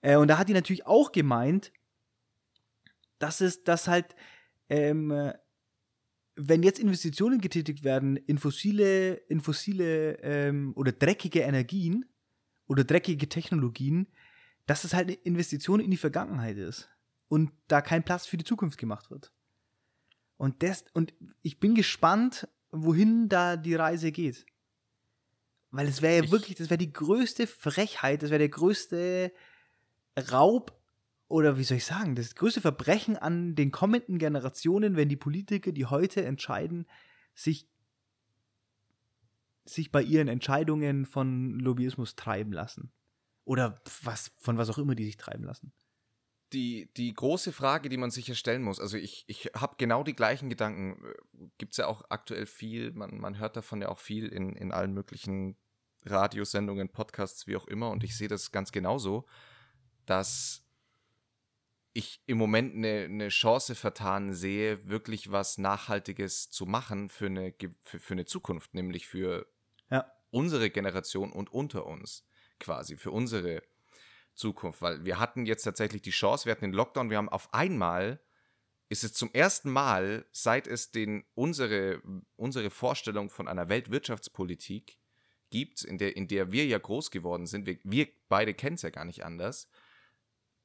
[0.00, 1.72] Äh, und da hat die natürlich auch gemeint,
[3.18, 4.14] dass es, dass halt,
[4.68, 5.34] ähm, äh,
[6.36, 12.04] wenn jetzt Investitionen getätigt werden in fossile, in fossile ähm, oder dreckige Energien
[12.68, 14.06] oder dreckige Technologien,
[14.66, 16.88] dass es halt eine Investition in die Vergangenheit ist
[17.28, 19.32] und da kein Platz für die Zukunft gemacht wird.
[20.36, 24.46] Und, das, und ich bin gespannt, wohin da die Reise geht.
[25.70, 29.32] Weil es wäre ja Ich- wirklich, das wäre die größte Frechheit, das wäre der größte
[30.18, 30.78] Raub
[31.28, 35.72] oder wie soll ich sagen, das größte Verbrechen an den kommenden Generationen, wenn die Politiker,
[35.72, 36.86] die heute entscheiden,
[37.34, 37.68] sich,
[39.64, 42.92] sich bei ihren Entscheidungen von Lobbyismus treiben lassen.
[43.44, 45.72] Oder was, von was auch immer die sich treiben lassen.
[46.52, 50.02] die, die große Frage, die man sich ja stellen muss, also ich, ich habe genau
[50.02, 51.02] die gleichen Gedanken,
[51.58, 54.72] gibt es ja auch aktuell viel, man, man hört davon ja auch viel in, in
[54.72, 55.56] allen möglichen
[56.04, 59.26] Radiosendungen, Podcasts, wie auch immer, und ich sehe das ganz genauso,
[60.10, 60.64] dass
[61.92, 67.54] ich im Moment eine, eine Chance vertan sehe, wirklich was Nachhaltiges zu machen für eine,
[67.82, 69.46] für, für eine Zukunft, nämlich für
[69.90, 70.10] Ja.
[70.30, 72.26] unsere Generation und unter uns
[72.60, 73.62] quasi, für unsere
[74.34, 77.52] Zukunft, weil wir hatten jetzt tatsächlich die Chance, wir hatten den Lockdown, wir haben auf
[77.52, 78.20] einmal,
[78.88, 82.00] ist es zum ersten Mal, seit es den, unsere,
[82.36, 84.98] unsere Vorstellung von einer Weltwirtschaftspolitik
[85.50, 88.82] gibt, in der, in der wir ja groß geworden sind, wir, wir beide kennen es
[88.82, 89.68] ja gar nicht anders,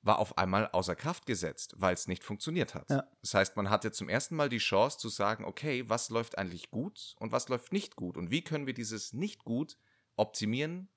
[0.06, 2.90] war auf einmal außer Kraft gesetzt, weil es nicht funktioniert hat.
[2.90, 3.04] Ja.
[3.22, 6.70] Das heißt, man hatte zum ersten Mal die Chance zu sagen, okay, was läuft eigentlich
[6.70, 9.78] gut und was läuft nicht gut und wie können wir dieses nicht gut
[10.18, 10.90] optimieren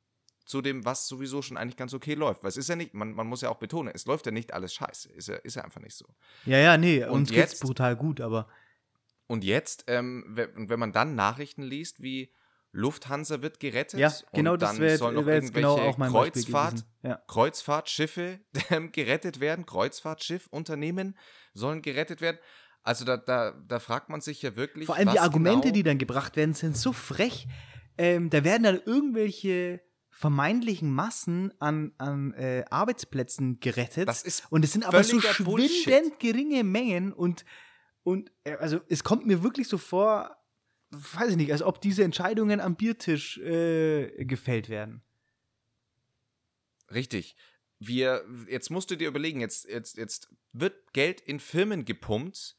[0.44, 2.42] zu dem, was sowieso schon eigentlich ganz okay läuft.
[2.42, 4.52] Weil es ist ja nicht, man, man muss ja auch betonen, es läuft ja nicht
[4.52, 5.10] alles scheiße.
[5.12, 6.06] Ist ja, ist ja einfach nicht so.
[6.44, 8.48] Ja, ja, nee, Und uns geht's jetzt- brutal gut, aber
[9.28, 12.32] Und jetzt, ähm, we- wenn man dann Nachrichten liest, wie
[12.76, 15.94] Lufthansa wird gerettet ja, genau und das dann wäre sollen noch wär jetzt genau irgendwelche
[15.94, 16.84] auch mein Kreuzfahrt.
[17.02, 17.22] Ja.
[17.26, 21.16] Kreuzfahrtschiffe ähm, gerettet werden, Kreuzfahrtschiffunternehmen
[21.54, 22.38] sollen gerettet werden.
[22.82, 24.86] Also da, da, da fragt man sich ja wirklich.
[24.86, 27.48] Vor allem die Argumente, genau, die dann gebracht werden, sind so frech.
[27.98, 34.06] Ähm, da werden dann irgendwelche vermeintlichen Massen an, an äh, Arbeitsplätzen gerettet.
[34.06, 35.82] Das ist und es sind aber so völliger Bullshit.
[35.84, 37.44] schwindend geringe Mengen und,
[38.02, 40.36] und äh, also es kommt mir wirklich so vor,
[41.14, 45.02] weiß ich nicht, als ob diese Entscheidungen am Biertisch äh, gefällt werden.
[46.92, 47.36] Richtig.
[47.78, 52.56] Wir, jetzt musst du dir überlegen, jetzt, jetzt, jetzt wird Geld in Firmen gepumpt.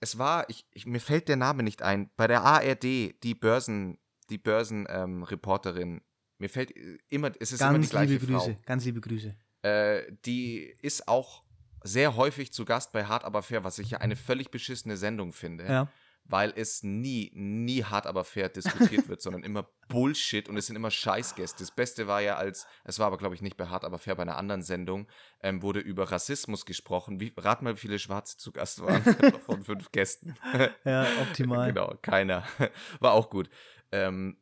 [0.00, 3.98] Es war, ich, ich, mir fällt der Name nicht ein, bei der ARD, die Börsen,
[4.30, 6.02] die Börsenreporterin,
[6.38, 8.44] mir fällt äh, immer, es ist immer die Ganz gleiche liebe Frau.
[8.44, 9.36] Grüße, ganz liebe Grüße.
[9.62, 11.42] Äh, die ist auch
[11.82, 15.32] sehr häufig zu Gast bei Hart aber fair, was ich ja eine völlig beschissene Sendung
[15.32, 15.88] finde, Ja.
[16.26, 20.76] Weil es nie, nie hart aber fair diskutiert wird, sondern immer Bullshit und es sind
[20.76, 21.58] immer Scheißgäste.
[21.62, 24.14] Das Beste war ja als, es war aber glaube ich nicht bei Hart aber fair,
[24.14, 25.06] bei einer anderen Sendung,
[25.42, 27.20] ähm, wurde über Rassismus gesprochen.
[27.20, 29.02] Wie, rat mal, wie viele Schwarze zu Gast waren
[29.46, 30.34] von fünf Gästen.
[30.84, 31.72] Ja, optimal.
[31.72, 32.44] Genau, keiner.
[33.00, 33.48] War auch gut.
[33.92, 34.36] Ähm,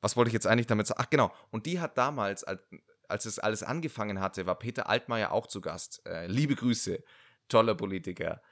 [0.00, 1.00] was wollte ich jetzt eigentlich damit sagen?
[1.02, 1.32] Ach, genau.
[1.50, 2.62] Und die hat damals, als,
[3.08, 6.06] als es alles angefangen hatte, war Peter Altmaier auch zu Gast.
[6.06, 7.02] Äh, liebe Grüße,
[7.48, 8.42] toller Politiker.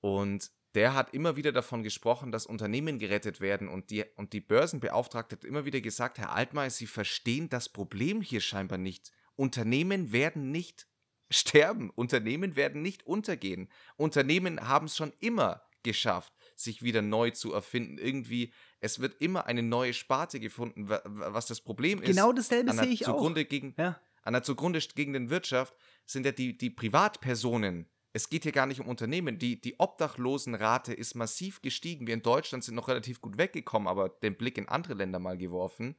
[0.00, 4.40] Und der hat immer wieder davon gesprochen, dass Unternehmen gerettet werden und die, und die
[4.40, 9.12] Börsenbeauftragte hat immer wieder gesagt, Herr Altmaier, Sie verstehen das Problem hier scheinbar nicht.
[9.36, 10.86] Unternehmen werden nicht
[11.30, 11.90] sterben.
[11.90, 13.68] Unternehmen werden nicht untergehen.
[13.96, 17.98] Unternehmen haben es schon immer geschafft, sich wieder neu zu erfinden.
[17.98, 22.06] Irgendwie, es wird immer eine neue Sparte gefunden, wa- wa- was das Problem ist.
[22.08, 23.14] Genau dasselbe sehe ich auch.
[23.16, 24.00] zugrunde Gegen, Ja.
[24.22, 25.74] an der zugrunde liegenden Wirtschaft
[26.06, 27.86] sind ja die, die Privatpersonen.
[28.16, 29.38] Es geht hier gar nicht um Unternehmen.
[29.38, 32.06] Die, die Obdachlosenrate ist massiv gestiegen.
[32.06, 35.36] Wir in Deutschland sind noch relativ gut weggekommen, aber den Blick in andere Länder mal
[35.36, 35.96] geworfen.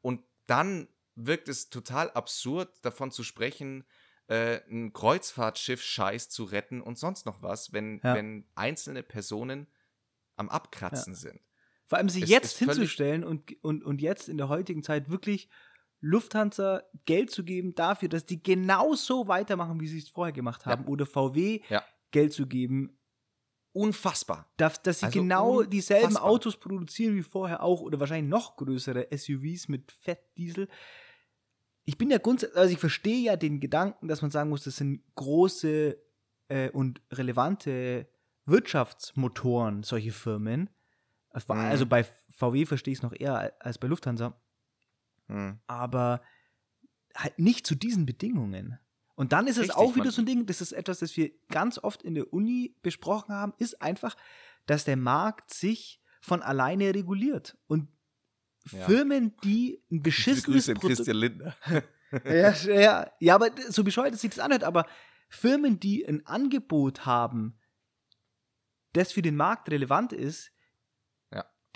[0.00, 3.84] Und dann wirkt es total absurd, davon zu sprechen,
[4.28, 8.14] äh, ein Kreuzfahrtschiff Scheiß zu retten und sonst noch was, wenn, Ja.
[8.14, 9.66] wenn einzelne Personen
[10.36, 11.38] am Abkratzen sind.
[11.84, 15.50] Vor allem sich Es jetzt hinzustellen und, und, und jetzt in der heutigen Zeit wirklich
[16.00, 20.64] Lufthansa Geld zu geben dafür, dass die genau so weitermachen, wie sie es vorher gemacht
[20.66, 20.86] haben.
[20.86, 21.82] Oder VW Ja.
[22.10, 22.94] Geld zu geben,
[23.72, 24.50] Unfassbar.
[24.56, 26.30] dass, dass sie Also genau dieselben unfassbar.
[26.30, 30.68] Autos produzieren wie vorher auch oder wahrscheinlich noch größere SUVs mit Fettdiesel.
[31.84, 34.76] Ich bin ja grundsätzlich, also ich verstehe ja den Gedanken, dass man sagen muss, das
[34.76, 35.96] sind große
[36.48, 38.08] äh, und relevante
[38.46, 40.70] Wirtschaftsmotoren, solche Firmen.
[41.30, 41.60] Also Mhm.
[41.60, 44.40] Also bei VW verstehe ich es noch eher als bei Lufthansa,
[45.28, 45.58] Hm.
[45.66, 46.22] aber
[47.14, 48.78] halt nicht zu diesen Bedingungen.
[49.14, 51.32] Und dann ist es Richtig, auch wieder so ein Ding, das ist etwas, das wir
[51.48, 54.16] ganz oft in der Uni besprochen haben, ist einfach,
[54.66, 57.58] dass der Markt sich von alleine reguliert.
[57.66, 57.88] Und
[58.70, 58.84] Ja.
[58.86, 61.56] Firmen, die ein beschissenes Grüße Produkt Christian Lindner.
[62.24, 64.86] ja, ja, ja, aber so bescheuert es sich das anhört, aber
[65.28, 67.58] Firmen, die ein Angebot haben,
[68.92, 70.50] das für den Markt relevant ist.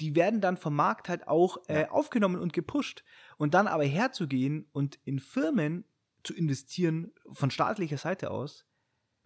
[0.02, 3.04] Die werden dann vom Markt halt auch äh, aufgenommen und gepusht.
[3.36, 5.84] Und dann aber herzugehen und in Firmen
[6.24, 8.66] zu investieren von staatlicher Seite aus,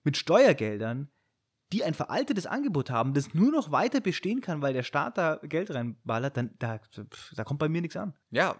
[0.04, 1.10] mit Steuergeldern,
[1.72, 5.40] die ein veraltetes Angebot haben, das nur noch weiter bestehen kann, weil der Staat da
[5.42, 6.78] Geld reinballert, dann da,
[7.34, 8.14] da kommt bei mir nichts an.
[8.30, 8.56] Ja,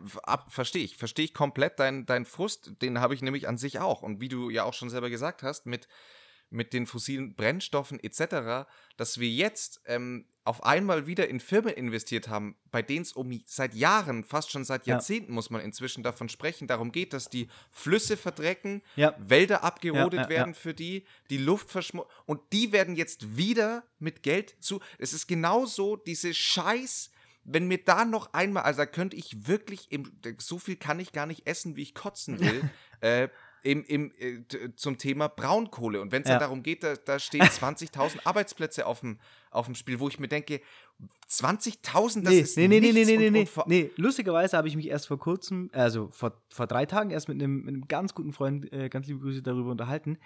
[0.49, 0.97] verstehe ich.
[0.97, 2.73] Verstehe ich komplett deinen dein Frust.
[2.81, 4.03] Den habe ich nämlich an sich auch.
[4.03, 5.87] Und wie du ja auch schon selber gesagt hast, mit,
[6.51, 12.29] mit den fossilen Brennstoffen etc., dass wir jetzt ähm, auf einmal wieder in Firmen investiert
[12.29, 14.95] haben, bei denen es um seit Jahren, fast schon seit Ja.
[14.95, 19.15] Jahrzehnten muss man inzwischen davon sprechen, darum geht, dass die Flüsse verdrecken, Ja.
[19.19, 22.11] Wälder abgerodet Ja, ja, werden für die, die Luft verschmutzt.
[22.27, 24.81] Und die werden jetzt wieder mit Geld zu.
[24.99, 27.11] Es ist genauso diese Scheiß.
[27.49, 31.13] Wenn mir da noch einmal, also da könnte ich wirklich, im, so viel kann ich
[31.13, 33.29] gar nicht essen, wie ich kotzen will, äh,
[33.63, 36.01] im, im, äh, t- zum Thema Braunkohle.
[36.01, 36.39] Und wenn es Ja.
[36.39, 39.19] darum geht, da, da stehen 20.000 Arbeitsplätze auf dem,
[39.51, 40.61] auf dem Spiel, wo ich mir denke,
[41.29, 43.91] 20.000, das nee, ist nee, nee, nee, nichts nee, nee, nee, vor- nee.
[43.97, 47.59] Lustigerweise habe ich mich erst vor kurzem, also vor, vor drei Tagen erst mit einem,
[47.65, 50.19] mit einem ganz guten Freund, äh, ganz liebe Grüße darüber unterhalten.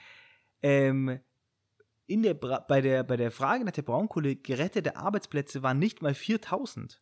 [0.63, 1.21] Ähm,
[2.07, 6.03] in der, Bra bei, der, bei der Frage nach der Braunkohle gerettete Arbeitsplätze waren nicht
[6.03, 7.01] mal 4000.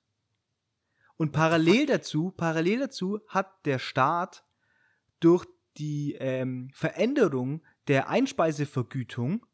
[1.16, 4.44] Und parallel dazu, parallel dazu hat der Staat
[5.18, 5.46] durch
[5.78, 9.44] die ähm, Veränderung der Einspeisevergütung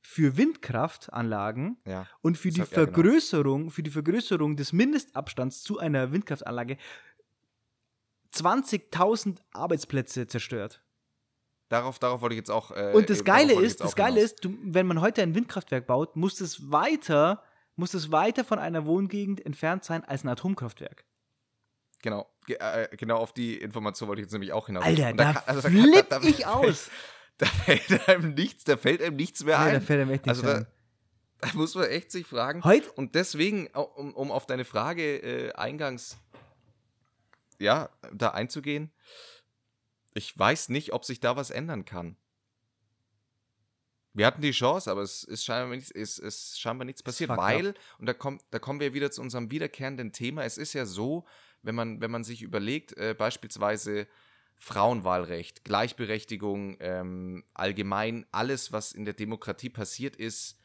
[0.00, 2.06] für Windkraftanlagen Ja.
[2.20, 2.66] und für die genau.
[2.70, 6.76] Vergrößerung, für die Vergrößerung des Mindestabstands zu einer Windkraftanlage
[8.34, 10.82] 20.000 Arbeitsplätze zerstört.
[11.68, 12.70] Darauf, darauf wollte ich jetzt auch.
[12.72, 14.32] Äh, Und das Geile ist, das Geile hinaus.
[14.32, 17.42] ist, du, wenn man heute ein Windkraftwerk baut, muss es weiter,
[17.76, 21.04] muss es weiter von einer Wohngegend entfernt sein als ein Atomkraftwerk.
[22.04, 24.84] Genau, ge- äh, genau auf die Information wollte ich jetzt nämlich auch hinaus.
[24.84, 26.90] Alter, da, kann- also flipp da- da- ich aus.
[27.38, 29.74] Da fällt einem nichts, da fällt einem nichts mehr Ja, ein.
[29.74, 30.66] da fällt einem echt nichts also da, ein.
[31.40, 32.62] da muss man echt sich fragen.
[32.62, 36.18] Heute, Und deswegen, um, um auf deine Frage äh, eingangs
[37.58, 38.92] ja, da einzugehen,
[40.12, 42.16] ich weiß nicht, ob sich da was ändern kann.
[44.12, 47.74] Wir hatten die Chance, aber es ist scheinbar nichts, ist, ist scheinbar nichts passiert, weil,
[47.98, 51.24] und da, kommt, da kommen wir wieder zu unserem wiederkehrenden Thema, es ist ja so,
[51.64, 54.06] wenn man, wenn man sich überlegt, äh, beispielsweise
[54.56, 60.58] Frauenwahlrecht, Gleichberechtigung, ähm, allgemein alles, was in der Demokratie passiert ist,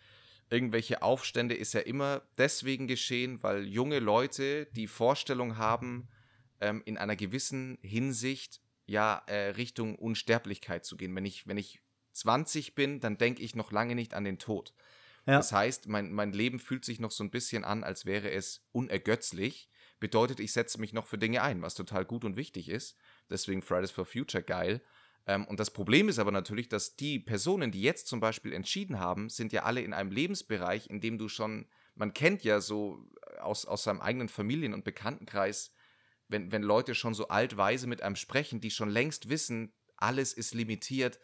[0.49, 6.07] irgendwelche Aufstände ist ja immer deswegen geschehen, weil junge Leute die Vorstellung haben,
[6.61, 11.15] ähm, in einer gewissen Hinsicht ja äh, Richtung Unsterblichkeit zu gehen.
[11.15, 11.81] Wenn ich, wenn ich
[12.13, 14.73] 20 bin, dann denke ich noch lange nicht an den Tod.
[15.25, 18.31] ja, Das heißt, mein, mein Leben fühlt sich noch so ein bisschen an, als wäre
[18.31, 19.69] es unergötzlich.
[19.99, 22.95] Bedeutet, ich setze mich noch für Dinge ein, was total gut und wichtig ist.
[23.29, 24.81] Deswegen Fridays for Future geil.
[25.27, 28.99] Ähm, und das Problem ist aber natürlich, dass die Personen, die jetzt zum Beispiel entschieden
[28.99, 33.05] haben, sind ja alle in einem Lebensbereich, in dem du schon, man kennt ja so
[33.39, 35.71] aus, aus seinem eigenen Familien- und Bekanntenkreis,
[36.29, 40.53] wenn, wenn Leute schon so altweise mit einem sprechen, die schon längst wissen, alles ist
[40.53, 41.19] limitiert,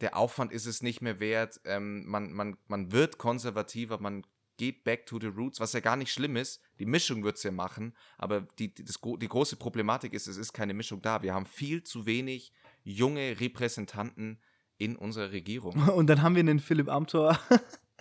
[0.00, 4.26] der Aufwand ist es nicht mehr wert, ähm, man, man, man wird konservativer, man
[4.60, 6.60] geht back to the roots, was ja gar nicht schlimm ist.
[6.78, 10.36] Die Mischung wird es ja machen, aber die, die, das, die große Problematik ist, es
[10.36, 11.22] ist keine Mischung da.
[11.22, 12.52] Wir haben viel zu wenig
[12.84, 14.38] junge Repräsentanten
[14.76, 15.72] in unserer Regierung.
[15.76, 17.38] Und und dann haben wir einen Philipp Amthor,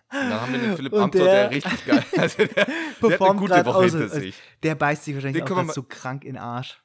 [0.10, 2.70] dann haben wir den Philipp Und Amthor, der der, richtig geil also der, der hat
[2.70, 4.36] eine performt gute Woche aus, hinter als- sich.
[4.62, 6.84] der beißt sich wahrscheinlich Den auch so krank in den Arsch.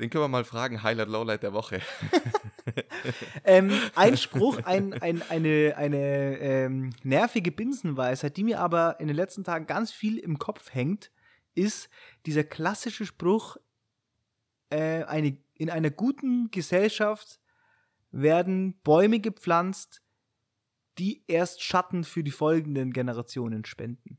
[0.00, 1.80] Den können wir mal fragen, Highlight, Lowlight der Woche.
[3.44, 9.16] Ähm, ein Spruch, ein, ein, eine, eine ähm, nervige Binsenweisheit, die mir aber in den
[9.16, 11.10] letzten Tagen ganz viel im Kopf hängt,
[11.54, 11.88] ist
[12.26, 13.56] dieser klassische Spruch,
[14.68, 17.40] äh, eine, in einer guten Gesellschaft
[18.12, 20.02] werden Bäume gepflanzt,
[20.98, 24.18] die erst Schatten für die folgenden Generationen spenden.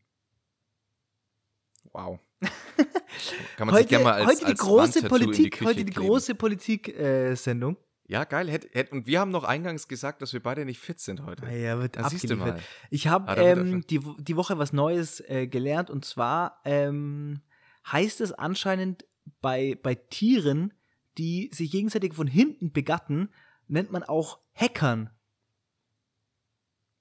[1.91, 2.19] Wow.
[3.57, 5.85] Kann man sich Heute, gerne mal als, heute die als große die Politik, Küche heute
[5.85, 6.07] die kleben.
[6.07, 7.77] große Politik-Sendung.
[8.07, 8.49] Ja, geil.
[8.49, 11.45] Hätt, hätt, und wir haben noch eingangs gesagt, dass wir beide nicht fit sind heute.
[11.49, 12.59] ja, wird Da siehst du mal.
[12.89, 17.41] Ich habe Ah, ähm, die, die Woche was Neues äh, gelernt und zwar ähm,
[17.89, 19.05] heißt es anscheinend
[19.39, 20.73] bei, bei Tieren,
[21.17, 23.29] die sich gegenseitig von hinten begatten,
[23.67, 25.09] nennt man auch Hackern.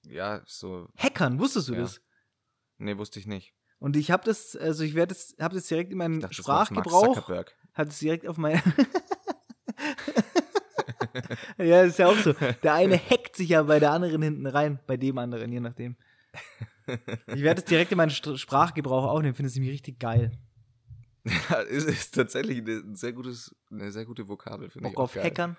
[0.05, 0.87] Ja, so.
[0.97, 1.81] Hackern, wusstest du Ja.
[1.81, 2.01] das?
[2.77, 3.53] Nee, wusste ich nicht.
[3.81, 6.35] Und ich habe das, also ich werde das, habe das direkt in meinen Ich dachte,
[6.35, 7.27] Sprachgebrauch,
[7.73, 8.61] hat es direkt auf mein
[11.57, 12.33] Ja, ist ja auch so.
[12.63, 15.95] Der eine hackt sich ja bei der anderen hinten rein, bei dem anderen, je nachdem.
[17.27, 20.31] Ich werde es direkt in meinen St- Sprachgebrauch aufnehmen, finde es nämlich richtig geil.
[21.49, 24.97] Ja, ist, ist tatsächlich ein sehr gutes, eine sehr gute Vokabel, finde ich.
[24.97, 25.25] Auch auf geil.
[25.25, 25.55] Hackern.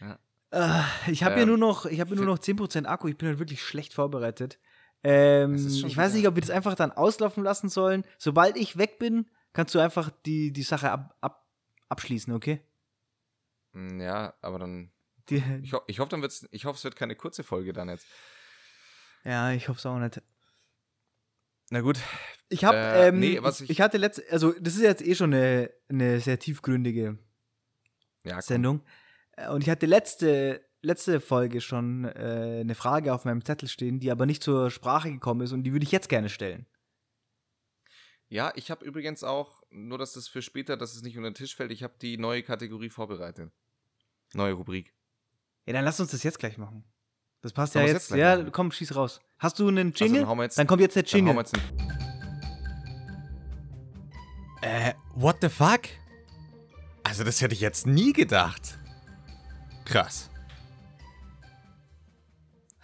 [0.00, 0.20] Ja.
[0.52, 3.26] Äh, ich habe ja Ähm, nur noch, ich habe nur noch 10% Akku, ich bin
[3.26, 4.60] halt wirklich schlecht vorbereitet.
[5.04, 8.04] Ähm, ich weiß nicht, ob wir das einfach dann auslaufen lassen sollen.
[8.18, 11.46] Sobald ich weg bin, kannst du einfach die, die Sache ab, ab,
[11.88, 12.60] abschließen, okay?
[13.72, 14.90] Mm, Ja, aber dann.
[15.30, 17.88] Die, Ich, ho ich hoffe, dann wird's, ich hoffe, es wird keine kurze Folge dann
[17.88, 18.06] jetzt.
[19.24, 20.22] ja, ich hoffe es auch nicht.
[21.70, 21.98] Na gut.
[22.48, 25.14] Ich habe, Äh, ähm, nee, was ich, ich- hatte letzte, also das ist jetzt eh
[25.14, 27.18] schon eine, eine sehr tiefgründige
[28.24, 28.40] Ja.
[28.40, 28.82] Sendung.
[29.36, 34.00] Äh, Und ich hatte letzte, letzte Folge schon äh, eine Frage auf meinem Zettel stehen,
[34.00, 36.66] die aber nicht zur Sprache gekommen ist und die würde ich jetzt gerne stellen.
[38.28, 41.34] Ja, ich habe übrigens auch, nur dass das für später, dass es nicht unter den
[41.34, 43.50] Tisch fällt, ich habe die neue Kategorie vorbereitet.
[44.34, 44.92] Neue Rubrik.
[45.66, 46.84] Ja, dann lass uns das jetzt gleich machen.
[47.40, 48.10] Das passt ja jetzt.
[48.10, 48.52] jetzt ja, machen?
[48.52, 49.20] komm, schieß raus.
[49.38, 50.20] Hast du einen Also, Jingle?
[50.20, 51.34] dann hauen wir jetzt, dann kommt jetzt der dann hauen Jingle.
[51.36, 51.98] wir jetzt einen,
[54.60, 55.82] Äh, what the fuck?
[57.04, 58.78] Also, das hätte ich jetzt nie gedacht.
[59.84, 60.27] Krass.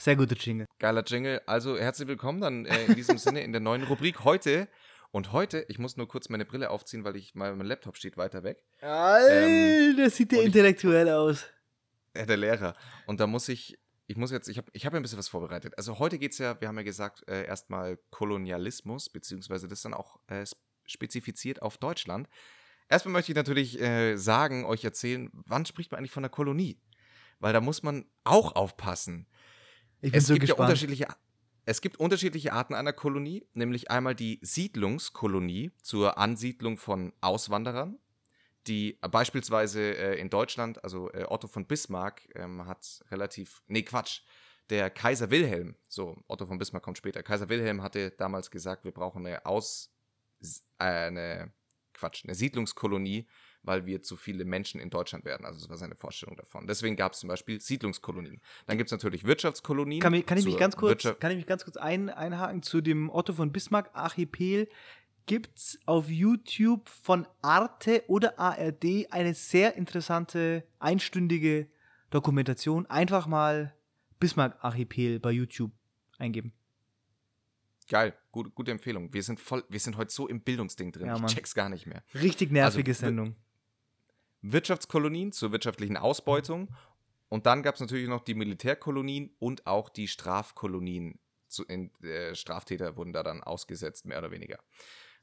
[0.04, 0.66] Sehr guter Jingle.
[0.80, 1.40] Geiler Jingle.
[1.46, 4.68] Also, herzlich willkommen dann äh, in diesem Sinne in der neuen Rubrik heute.
[5.12, 8.18] Und heute, ich muss nur kurz meine Brille aufziehen, weil ich mein, mein Laptop steht
[8.18, 8.62] weiter weg.
[8.82, 11.46] Alter, sieht der und ich- intellektuell aus.
[12.14, 12.76] Ja, der Lehrer.
[13.06, 15.28] Und da muss ich, ich muss jetzt, ich habe ich hab ja ein bisschen was
[15.28, 15.72] vorbereitet.
[15.78, 19.94] Also heute geht es ja, wir haben ja gesagt, äh, erstmal Kolonialismus, beziehungsweise das dann
[19.94, 22.28] auch äh, sp- spezifiziert auf Deutschland.
[22.90, 26.78] Erstmal möchte ich natürlich äh, sagen, euch erzählen, wann spricht man eigentlich von einer Kolonie?
[27.40, 29.26] weil da muss man auch aufpassen.
[30.04, 30.68] Ich bin Es so gibt ja gespannt.
[30.68, 31.08] unterschiedliche,
[31.64, 37.98] es gibt unterschiedliche Arten einer Kolonie, nämlich einmal die Siedlungskolonie zur Ansiedlung von Auswanderern,
[38.66, 44.20] die beispielsweise äh, in Deutschland, also äh, Otto von Bismarck ähm, hat relativ, nee Quatsch,
[44.68, 48.92] der Kaiser Wilhelm, so Otto von Bismarck kommt später, Kaiser Wilhelm hatte damals gesagt, wir
[48.92, 49.90] brauchen eine Aus,
[50.78, 51.50] äh, eine
[51.94, 53.26] Quatsch, eine Siedlungskolonie,
[53.64, 55.44] weil wir zu viele Menschen in Deutschland werden.
[55.44, 56.66] Also das war seine Vorstellung davon.
[56.66, 58.40] Deswegen gab es zum Beispiel Siedlungskolonien.
[58.66, 60.00] Dann gibt es natürlich Wirtschaftskolonien.
[60.00, 62.80] Kann, kann ich mich ganz kurz, Wirtschaft- kann ich mich ganz kurz ein, einhaken zu
[62.80, 64.68] dem Otto von Bismarck Archipel?
[65.26, 71.66] Gibt's auf YouTube von Arte oder ARD eine sehr interessante einstündige
[72.10, 72.84] Dokumentation?
[72.86, 73.74] Einfach mal
[74.20, 75.72] Bismarck Archipel bei YouTube
[76.18, 76.52] eingeben.
[77.88, 79.12] Geil, gute, gute Empfehlung.
[79.12, 81.06] Wir sind voll, wir sind heute so im Bildungsding drin.
[81.06, 82.02] Ja, ich check's gar nicht mehr.
[82.14, 83.36] Richtig nervige Also, Sendung.
[84.52, 86.68] Wirtschaftskolonien zur wirtschaftlichen Ausbeutung.
[87.28, 91.18] Und dann gab es natürlich noch die Militärkolonien und auch die Strafkolonien.
[91.48, 94.58] Zu, in, äh, Straftäter wurden da dann ausgesetzt, mehr oder weniger.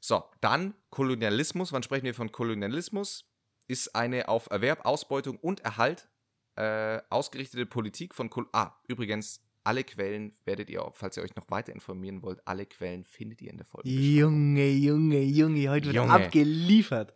[0.00, 1.72] So, dann Kolonialismus.
[1.72, 3.30] Wann sprechen wir von Kolonialismus?
[3.68, 6.08] Ist eine auf Erwerb, Ausbeutung und Erhalt
[6.56, 11.48] äh, ausgerichtete Politik von Kol Ah, übrigens, alle Quellen werdet ihr, falls ihr euch noch
[11.50, 13.88] weiter informieren wollt, alle Quellen findet ihr in der Folge.
[13.88, 16.12] Junge, Junge, Junge, heute wird Junge.
[16.12, 17.14] abgeliefert.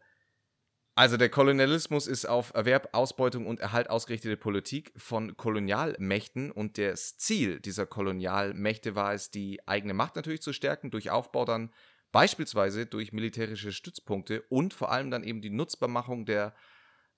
[0.99, 7.19] Also der Kolonialismus ist auf Erwerb, Ausbeutung und Erhalt ausgerichtete Politik von Kolonialmächten und das
[7.19, 11.71] Ziel dieser Kolonialmächte war es, die eigene Macht natürlich zu stärken durch Aufbau dann
[12.13, 16.55] beispielsweise durch militärische Stützpunkte und vor allem dann eben die Nutzbarmachung der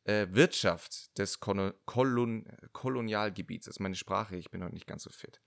[0.03, 3.67] äh, Wirtschaft des Kolon Kolon Kolonialgebiets.
[3.67, 5.41] Das ist meine Sprache, ich bin heute nicht ganz so fit.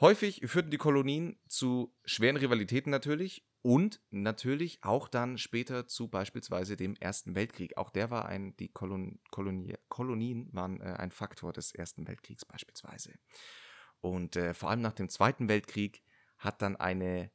[0.00, 6.76] Häufig führten die Kolonien zu schweren Rivalitäten natürlich und natürlich auch dann später zu beispielsweise
[6.76, 7.78] dem Ersten Weltkrieg.
[7.78, 12.44] Auch der war ein, die Kolon, Kolonie, Kolonien waren äh, ein Faktor des Ersten Weltkriegs
[12.44, 13.14] beispielsweise.
[14.02, 16.02] Und äh, vor allem nach dem Zweiten Weltkrieg
[16.36, 17.30] hat dann eine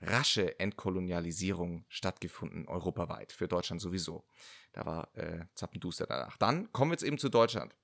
[0.00, 4.24] rasche Entkolonialisierung stattgefunden, europaweit, für Deutschland sowieso.
[4.72, 6.36] Da war äh, Zappenduster danach.
[6.36, 7.76] Dann kommen wir jetzt eben zu Deutschland.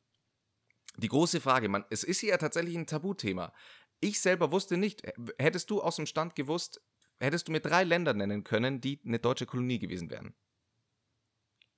[0.99, 3.53] Die große Frage, man, es ist hier ja tatsächlich ein Tabuthema.
[3.99, 6.81] Ich selber wusste nicht, h- hättest du aus dem Stand gewusst,
[7.23, 10.35] hättest du mir drei Länder nennen können, die eine deutsche Kolonie gewesen wären.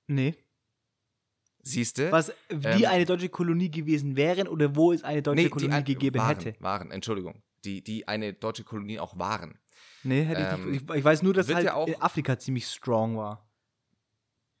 [0.07, 0.35] Nee.
[1.63, 2.11] Siehst du?
[2.11, 5.73] Was, die Ähm, eine deutsche Kolonie gewesen wären oder wo es eine deutsche die Kolonie
[5.73, 6.55] ein- gegeben waren, hätte?
[6.61, 7.41] Waren, Entschuldigung.
[7.63, 9.57] Die, die eine deutsche Kolonie auch waren.
[10.03, 10.83] Nee, hätte ich Ähm, nicht.
[10.89, 13.44] Ich, ich weiß nur, dass halt ja auch- in Afrika ziemlich strong war.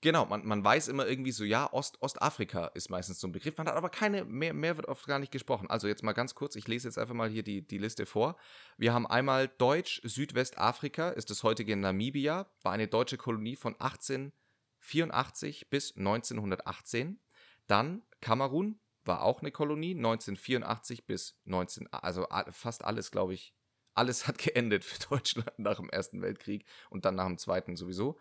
[0.05, 3.57] Genau, man, man weiß immer irgendwie so, ja, Ost, Ostafrika ist meistens so ein Begriff,
[3.57, 5.67] man hat aber keine, mehr, mehr wird oft gar nicht gesprochen.
[5.67, 8.37] Also jetzt mal ganz kurz, ich lese jetzt einfach mal hier die, die Liste vor.
[8.77, 15.71] Wir haben einmal Deutsch, Südwestafrika, ist das heutige Namibia, war eine deutsche Kolonie von 1884
[15.71, 17.19] bis 1918.
[17.65, 23.55] Dann Kamerun, war auch eine Kolonie, 1984 bis 19, also fast alles, glaube ich,
[23.95, 28.19] alles hat geendet für Deutschland nach dem Ersten Weltkrieg und dann nach dem Zweiten sowieso.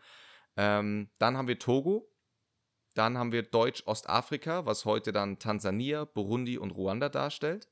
[0.57, 2.11] Ähm, dann haben wir Togo.
[2.95, 7.69] Dann haben wir Deutsch-Ostafrika, was heute dann Tansania, Burundi und Ruanda darstellt.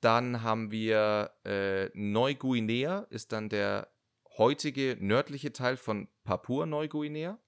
[0.00, 3.92] Dann haben wir äh, Neuguinea, ist dann der
[4.36, 7.38] heutige nördliche Teil von Papua-Neuguinea.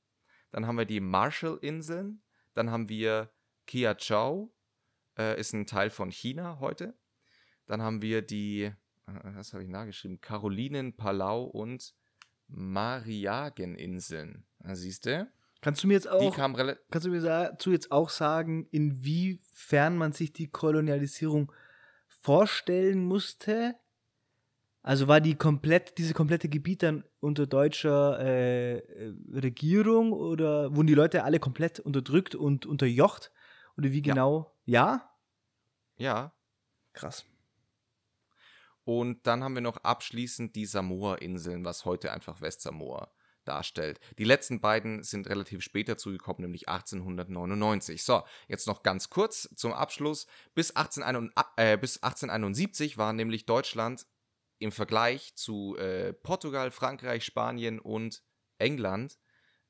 [0.52, 2.22] Dann haben wir die Marshall-Inseln.
[2.54, 3.32] Dann haben wir
[3.66, 4.54] Kiachau,
[5.18, 6.96] äh, ist ein Teil von China heute.
[7.66, 8.72] Dann haben wir die, äh,
[9.06, 10.20] was habe ich nachgeschrieben?
[10.20, 11.94] Karolinen, Palau und
[12.48, 14.44] Mariageninseln.
[14.60, 15.28] Da siehst du?
[15.60, 20.32] Kannst du mir jetzt auch, kannst du mir dazu jetzt auch sagen, inwiefern man sich
[20.32, 21.50] die Kolonialisierung
[22.20, 23.74] vorstellen musste?
[24.82, 28.82] Also war die komplett, diese komplette Gebiet dann unter deutscher äh,
[29.32, 33.32] Regierung oder wurden die Leute alle komplett unterdrückt und unterjocht?
[33.78, 34.12] Oder wie Ja.
[34.12, 34.54] genau?
[34.66, 35.10] Ja?
[35.96, 36.34] Ja.
[36.92, 37.24] Krass.
[38.84, 43.10] Und dann haben wir noch abschließend die Samoa-Inseln, was heute einfach Westsamoa
[43.44, 44.00] darstellt.
[44.18, 48.02] Die letzten beiden sind relativ spät dazugekommen, nämlich 1899.
[48.02, 50.26] So, jetzt noch ganz kurz zum Abschluss.
[50.54, 54.06] Bis, 1871, äh, bis 1871 war nämlich Deutschland
[54.58, 58.22] im Vergleich zu äh, Portugal, Frankreich, Spanien und
[58.58, 59.18] England,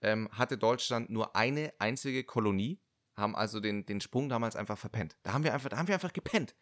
[0.01, 2.80] ähm, hatte Deutschland nur eine einzige Kolonie,
[3.16, 5.16] haben also den, den Sprung damals einfach verpennt.
[5.22, 6.55] Da haben wir einfach, da haben wir einfach gepennt.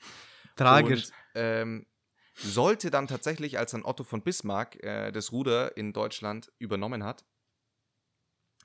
[0.57, 1.07] Tragisch.
[1.07, 1.87] Und, ähm,
[2.35, 7.24] sollte dann tatsächlich, als dann Otto von Bismarck äh, das Ruder in Deutschland übernommen hat,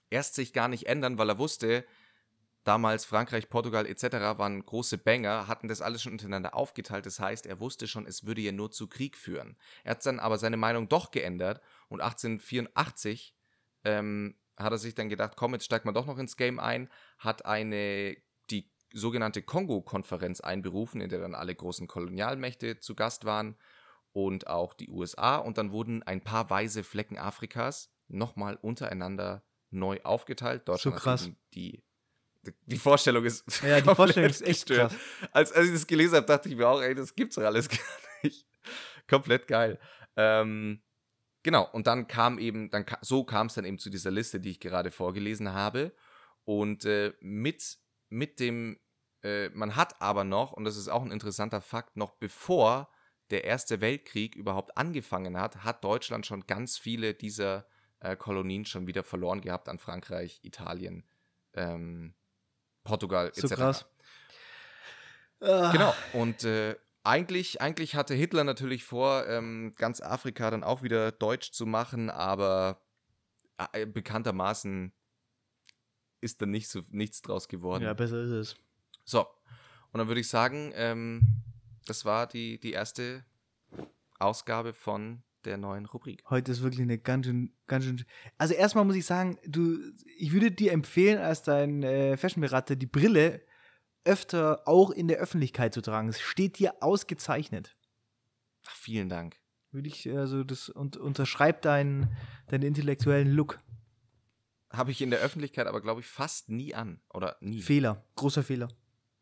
[0.10, 1.86] erst sich gar nicht ändern, weil er wusste,
[2.64, 4.04] damals Frankreich, Portugal etc.
[4.38, 7.06] waren große Banger, hatten das alles schon untereinander aufgeteilt.
[7.06, 9.58] Das heißt, er wusste schon, es würde ja nur zu Krieg führen.
[9.84, 13.36] Er hat dann aber seine Meinung doch geändert und 1884
[13.86, 16.90] ähm, hat er sich dann gedacht, komm, jetzt steigt man doch noch ins Game ein,
[17.20, 18.18] hat eine
[18.94, 23.58] sogenannte Kongo-Konferenz einberufen, in der dann alle großen Kolonialmächte zu Gast waren
[24.14, 25.38] und auch die USA.
[25.38, 30.68] Und dann wurden ein paar weiße Flecken Afrikas nochmal untereinander neu aufgeteilt.
[30.68, 31.30] Deutschland So krass.
[31.54, 31.84] die,
[32.66, 33.44] die Vorstellung ist.
[33.62, 34.92] Ja, die Vorstellung ist echt gestört.
[34.92, 35.30] krass.
[35.32, 37.70] Als, als ich das gelesen habe, dachte ich mir auch, ey, das gibt's doch alles
[37.70, 37.80] gar
[38.24, 38.48] nicht.
[39.08, 39.80] Komplett geil.
[40.16, 40.82] Ähm,
[41.44, 44.52] genau, und dann kam eben, dann so kam es dann eben zu dieser Liste, die
[44.52, 45.94] ich gerade vorgelesen habe.
[46.44, 47.78] Und äh, mit,
[48.10, 48.80] mit dem,
[49.24, 52.90] äh, man hat aber noch, und das ist auch ein interessanter Fakt, noch bevor
[53.30, 57.68] der Erste Weltkrieg überhaupt angefangen hat, hat Deutschland schon ganz viele dieser
[58.00, 61.04] äh, Kolonien schon wieder verloren gehabt an Frankreich, Italien,
[61.54, 62.14] ähm,
[62.84, 63.42] Portugal etc.
[63.42, 63.86] So krass.
[65.42, 65.94] Ah, Genau.
[66.14, 71.52] Und äh, eigentlich, eigentlich hatte Hitler natürlich vor, ähm, ganz Afrika dann auch wieder deutsch
[71.52, 72.82] zu machen, aber
[73.72, 74.94] äh, bekanntermaßen
[76.22, 77.84] ist dann nicht so, nichts draus geworden.
[77.84, 78.56] Ja, besser ist es.
[79.04, 79.22] So,
[79.92, 81.22] und dann würde ich sagen, ähm,
[81.86, 83.24] das war die, die erste
[84.20, 86.24] Ausgabe von der neuen Rubrik.
[86.30, 88.04] Heute ist wirklich eine ganz schön, ganz schön.
[88.38, 89.78] Also erstmal muss ich sagen, du,
[90.18, 93.42] ich würde dir empfehlen, als dein äh, Fashionberater die Brille
[94.04, 96.10] öfter auch in der Öffentlichkeit zu tragen.
[96.10, 97.78] Es steht dir ausgezeichnet.
[98.68, 99.38] Ach, vielen Dank.
[99.72, 102.16] Würde ich, also das und, unterschreib deinen,
[102.48, 103.60] deinen intellektuellen Look.
[104.70, 107.02] Habe ich in der Öffentlichkeit aber, glaube ich, fast nie an.
[107.14, 107.62] Oder nie.
[107.62, 108.68] Fehler, großer Fehler.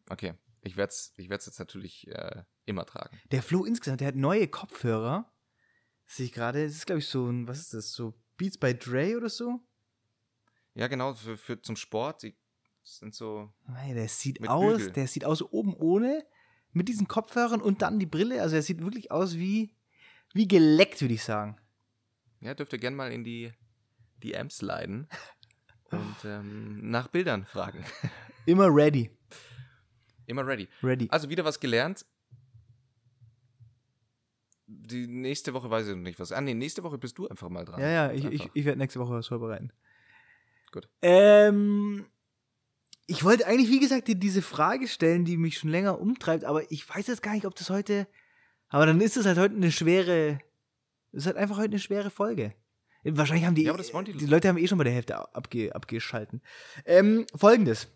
[0.10, 0.34] Okay.
[0.62, 3.20] Ich werde es ich werd's jetzt natürlich äh, immer tragen.
[3.32, 5.32] Der Flo insgesamt, der hat neue Kopfhörer.
[6.08, 8.74] Sehe ich gerade, das ist glaube ich so ein, was ist das, so Beats by
[8.74, 9.60] Dre oder so?
[10.74, 12.24] Ja, genau, für, für zum Sport.
[12.24, 12.36] Die
[12.84, 13.54] sind so.
[13.68, 14.92] Nein, der sieht aus, Bügel.
[14.92, 16.26] der sieht aus oben ohne,
[16.74, 18.42] mit diesen Kopfhörern und dann die Brille.
[18.42, 19.74] Also er sieht wirklich aus wie,
[20.34, 21.58] wie geleckt, würde ich sagen.
[22.42, 23.54] Ja, dürft ihr gerne mal in die
[24.24, 25.08] DMs leiden
[25.92, 27.84] und ähm, nach Bildern fragen.
[28.46, 29.10] Immer ready.
[30.28, 30.68] Immer ready.
[30.84, 31.08] Ready.
[31.10, 32.06] Also wieder was gelernt.
[34.68, 36.32] Die nächste Woche weiß ich noch nicht was.
[36.32, 37.80] Ah, nee, nächste Woche bist du einfach mal dran.
[37.80, 39.72] Ja, ja, ich, ich, ich werde nächste Woche was vorbereiten.
[40.72, 40.90] Gut.
[41.02, 42.06] Ähm,
[43.06, 46.72] ich wollte eigentlich, wie gesagt, dir diese Frage stellen, die mich schon länger umtreibt, aber
[46.72, 48.08] ich weiß jetzt gar nicht, ob das heute.
[48.70, 50.40] Aber dann ist es halt heute eine schwere.
[51.12, 52.54] Es ist halt einfach heute eine schwere Folge.
[53.08, 53.64] Wahrscheinlich haben die.
[53.64, 56.42] Ja, aber das die- die Leute haben eh schon bei der Hälfte abge, abgeschalten.
[56.86, 57.88] Ähm, Folgendes.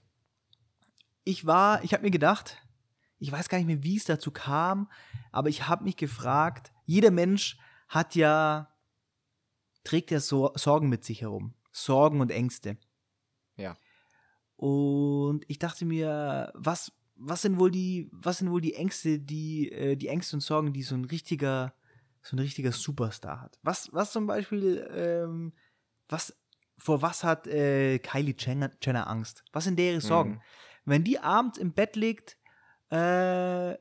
[1.24, 2.58] Ich war, ich habe mir gedacht,
[3.18, 4.90] ich weiß gar nicht mehr, wie es dazu kam,
[5.32, 7.58] aber ich habe mich gefragt, jeder Mensch
[7.88, 8.72] hat ja,
[9.84, 11.54] trägt ja Sor Sorgen mit sich herum.
[11.72, 12.78] Sorgen und Ängste.
[13.58, 13.76] Ja.
[14.56, 19.72] Und ich dachte mir, was, was sind wohl die, was sind wohl die Ängste, die,
[19.72, 21.74] äh, die Ängste und Sorgen, die so ein richtiger,
[22.22, 23.60] so ein richtiger Superstar hat?
[23.64, 25.54] Was, was zum Beispiel, ähm,
[26.08, 26.36] was,
[26.78, 29.44] vor was hat äh, Kylie Jenner, Jenner Angst?
[29.52, 30.32] Was sind deren Sorgen?
[30.32, 30.42] Mhm.
[30.86, 32.38] Wenn die abends im Bett liegt,
[32.92, 33.74] äh,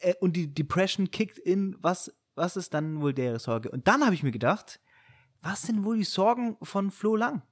[0.00, 3.70] äh, und die Depression kickt in, was, was ist dann wohl deren Sorge?
[3.70, 4.80] Und dann habe ich mir gedacht,
[5.42, 7.42] was sind wohl die Sorgen von Flo Lang?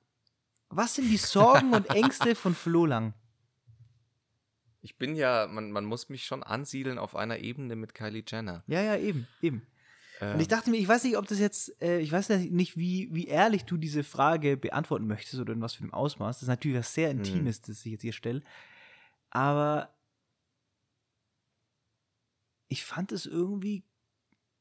[0.68, 3.14] Was sind die Sorgen und Ängste von Flo Lang?
[4.80, 8.62] Ich bin ja, man, man muss mich schon ansiedeln auf einer Ebene mit Kylie Jenner.
[8.66, 9.66] Ja, ja, eben, eben.
[10.20, 12.76] Ähm, Und ich dachte mir, ich weiß nicht, ob das jetzt, äh, ich weiß nicht,
[12.76, 16.36] wie, wie ehrlich du diese Frage beantworten möchtest oder in was für einem Ausmaß.
[16.36, 18.42] Das ist natürlich was sehr Intimes, das ich jetzt hier stelle.
[19.30, 19.94] Aber
[22.68, 23.84] ich fand es irgendwie,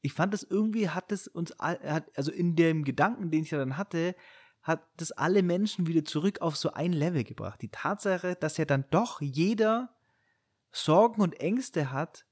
[0.02, 3.58] ich fand es irgendwie, hat es uns, hat, also in dem Gedanken, den ich ja
[3.58, 4.14] dann hatte,
[4.62, 7.62] hat das alle Menschen wieder zurück auf so ein Level gebracht.
[7.62, 9.94] Die Tatsache, dass ja dann doch jeder
[10.70, 12.24] Sorgen und Ängste hat,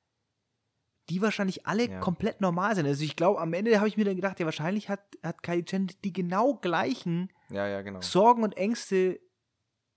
[1.09, 2.01] die wahrscheinlich alle Ja.
[2.01, 2.87] komplett normal sind.
[2.87, 5.64] Also ich glaube, am Ende habe ich mir dann gedacht, ja, wahrscheinlich hat, hat Kylie
[5.66, 8.01] Jenner die genau gleichen ja, ja, genau.
[8.01, 9.20] Sorgen und Ängste,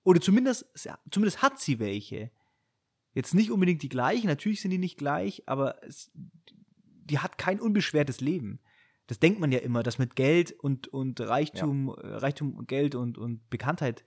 [0.03, 0.65] oder zumindest,
[1.11, 2.31] zumindest hat sie welche.
[3.13, 7.59] Jetzt nicht unbedingt die gleichen, natürlich sind die nicht gleich, aber es, die hat kein
[7.59, 8.59] unbeschwertes Leben.
[9.07, 13.17] Das denkt man ja immer, dass mit Geld und, und Reichtum, Reichtum und Geld und,
[13.17, 14.05] und Bekanntheit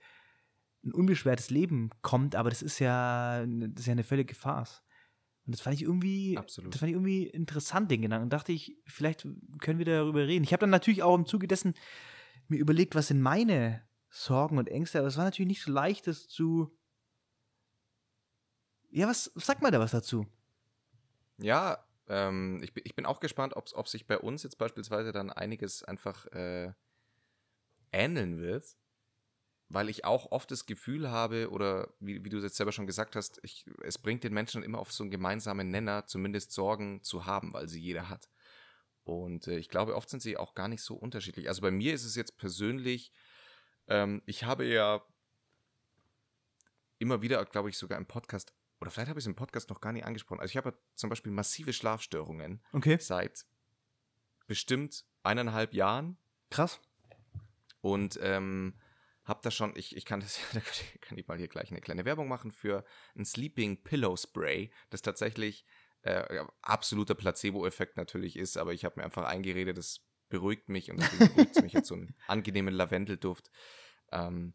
[0.83, 4.83] ein unbeschwertes Leben kommt, aber das ist ja, das ist ja eine völlige Farce.
[5.45, 6.73] Und das fand ich irgendwie, Absolut.
[6.73, 8.23] das fand ich irgendwie interessant, den Gedanken.
[8.23, 9.27] Und dachte ich, vielleicht
[9.59, 10.43] können wir darüber reden.
[10.43, 11.73] Ich habe dann natürlich auch im Zuge dessen
[12.47, 16.07] mir überlegt, was sind meine Sorgen und Ängste, aber es war natürlich nicht so leicht,
[16.07, 16.77] das zu.
[18.89, 20.27] Ja, was, sag mal da was dazu?
[21.39, 25.29] Ja, ähm, ich, bin- ich bin auch gespannt, ob sich bei uns jetzt beispielsweise dann
[25.31, 26.73] einiges einfach äh,
[27.91, 28.77] ähneln wird,
[29.73, 33.15] weil ich auch oft das Gefühl habe, oder wie, wie du jetzt selber schon gesagt
[33.15, 37.25] hast, ich, es bringt den Menschen immer auf so einen gemeinsamen Nenner, zumindest Sorgen zu
[37.25, 38.29] haben, weil sie jeder hat.
[39.03, 41.47] Und äh, ich glaube, oft sind sie auch gar nicht so unterschiedlich.
[41.47, 43.11] Also bei mir ist es jetzt persönlich,
[43.87, 45.03] ähm, ich habe ja
[46.99, 49.81] immer wieder, glaube ich, sogar im Podcast, oder vielleicht habe ich es im Podcast noch
[49.81, 50.39] gar nicht angesprochen.
[50.39, 52.97] Also ich habe zum Beispiel massive Schlafstörungen Okay.
[52.99, 53.45] seit
[54.45, 56.17] bestimmt eineinhalb Jahren
[56.51, 56.79] Krass.
[57.81, 58.75] und ähm,
[59.25, 60.59] habe da schon, ich, ich kann das, da
[61.01, 62.83] kann ich mal hier gleich eine kleine Werbung machen für
[63.15, 65.65] ein Sleeping Pillow Spray, das tatsächlich
[66.01, 70.99] äh, absoluter Placebo-Effekt natürlich ist, aber ich habe mir einfach eingeredet, das beruhigt mich und
[70.99, 73.49] deswegen beruhigt mich jetzt so einen angenehmen Lavendelduft.
[74.11, 74.53] Ähm,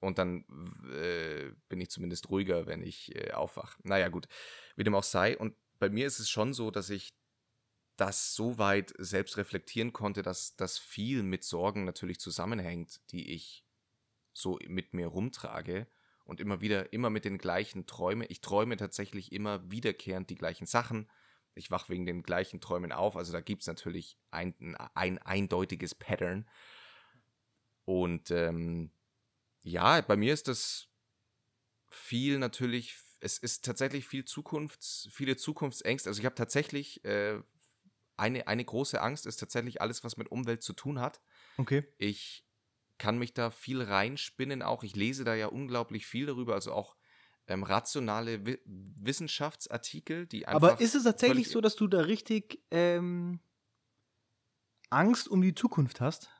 [0.00, 0.44] und dann
[0.92, 3.80] äh, bin ich zumindest ruhiger, wenn ich äh, aufwache.
[3.82, 4.28] Naja, gut,
[4.76, 5.36] wie dem auch sei.
[5.36, 7.17] Und bei mir ist es schon so, dass ich
[7.98, 13.66] das so weit selbst reflektieren konnte, dass das viel mit Sorgen natürlich zusammenhängt, die ich
[14.32, 15.88] so mit mir rumtrage
[16.24, 18.26] und immer wieder, immer mit den gleichen Träumen.
[18.30, 21.10] Ich träume tatsächlich immer wiederkehrend die gleichen Sachen.
[21.54, 23.16] Ich wache wegen den gleichen Träumen auf.
[23.16, 24.54] Also da gibt es natürlich ein,
[24.94, 26.48] ein eindeutiges Pattern.
[27.84, 28.92] Und ähm,
[29.62, 30.88] ja, bei mir ist das
[31.90, 36.08] viel natürlich, es ist tatsächlich viel Zukunfts, viele Zukunftsängste.
[36.08, 37.42] Also ich habe tatsächlich äh,
[38.18, 41.20] eine, eine große Angst ist tatsächlich alles, was mit Umwelt zu tun hat.
[41.56, 41.84] Okay.
[41.98, 42.44] Ich
[42.98, 44.82] kann mich da viel reinspinnen auch.
[44.82, 46.96] Ich lese da ja unglaublich viel darüber, also auch
[47.46, 50.70] ähm, rationale Wi Wissenschaftsartikel, die einfach.
[50.70, 53.40] Aber ist es tatsächlich so, dass du da richtig ähm,
[54.90, 56.30] Angst um die Zukunft hast?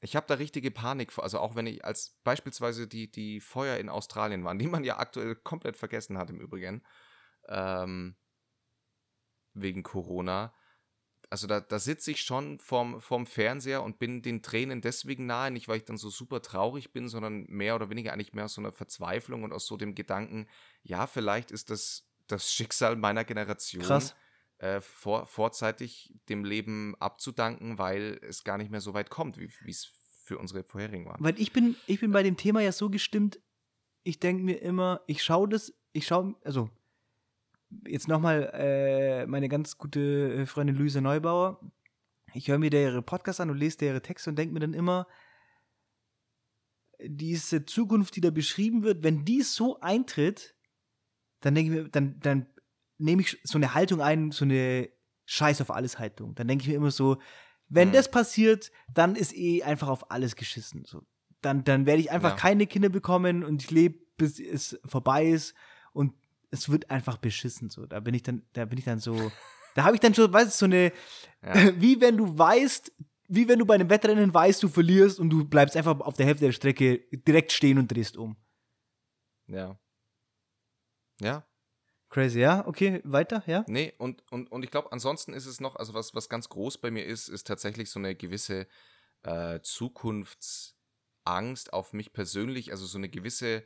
[0.00, 1.24] Ich habe da richtige Panik vor.
[1.24, 4.98] Also auch wenn ich als beispielsweise die, die Feuer in Australien waren, die man ja
[4.98, 6.84] aktuell komplett vergessen hat im Übrigen,
[7.48, 8.16] ähm,
[9.54, 10.54] wegen Corona.
[11.32, 15.50] Also da, da sitze ich schon vorm, vorm Fernseher und bin den Tränen deswegen nahe,
[15.50, 18.52] nicht weil ich dann so super traurig bin, sondern mehr oder weniger eigentlich mehr aus
[18.52, 20.46] so einer Verzweiflung und aus so dem Gedanken,
[20.82, 24.14] ja, vielleicht ist das das Schicksal meiner Generation, Krass.
[24.58, 29.70] äh, vor, vorzeitig dem Leben abzudanken, weil es gar nicht mehr so weit kommt, wie
[29.70, 29.90] es
[30.24, 31.16] für unsere vorherigen war.
[31.18, 33.40] Weil ich bin, ich bin bei dem Thema ja so gestimmt,
[34.02, 36.68] ich denke mir immer, ich schaue das, ich schaue, also
[37.86, 41.60] jetzt nochmal äh, meine ganz gute äh, Freundin Luise Neubauer.
[42.34, 44.60] Ich höre mir da ihre Podcasts an und lese da ihre Texte und denke mir
[44.60, 45.06] dann immer,
[47.04, 50.54] diese Zukunft, die da beschrieben wird, wenn die so eintritt,
[51.40, 52.46] dann denke ich mir, dann, dann
[52.98, 54.88] nehme ich so eine Haltung ein, so eine
[55.24, 56.34] Scheiß auf alles Haltung.
[56.34, 57.18] Dann denke ich mir immer so,
[57.68, 57.92] wenn Mhm.
[57.92, 60.84] das passiert, dann ist eh einfach auf alles geschissen.
[60.84, 61.02] So.
[61.40, 62.36] Dann, dann werde ich einfach Ja.
[62.36, 65.54] keine Kinder bekommen und ich lebe, bis es vorbei ist
[65.92, 66.12] und
[66.52, 67.70] es wird einfach beschissen.
[67.70, 67.86] So.
[67.86, 69.32] Da bin ich dann, da bin ich dann so,
[69.74, 70.92] da habe ich dann schon, weißt du, so eine,
[71.42, 71.52] Ja.
[71.80, 72.92] wie wenn du weißt,
[73.28, 76.26] wie wenn du bei einem Wettrennen weißt, du verlierst und du bleibst einfach auf der
[76.26, 78.36] Hälfte der Strecke direkt stehen und drehst um.
[79.48, 79.78] Ja.
[81.20, 81.46] Ja,
[82.12, 82.66] Crazy, ja?
[82.66, 83.64] Okay, weiter, ja?
[83.66, 86.76] Nee, und, und, und ich glaube, ansonsten ist es noch, also was, was ganz groß
[86.76, 88.66] bei mir ist, ist tatsächlich so eine gewisse
[89.22, 93.64] äh, Zukunftsangst auf mich persönlich, also so eine gewisse,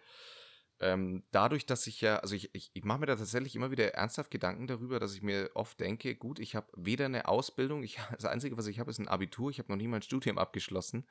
[0.81, 3.95] ähm, dadurch, dass ich ja, also ich, ich, ich mache mir da tatsächlich immer wieder
[3.95, 7.99] ernsthaft Gedanken darüber, dass ich mir oft denke, gut, ich habe weder eine Ausbildung, ich,
[8.13, 11.07] das Einzige, was ich habe, ist ein Abitur, ich habe noch nie mein Studium abgeschlossen.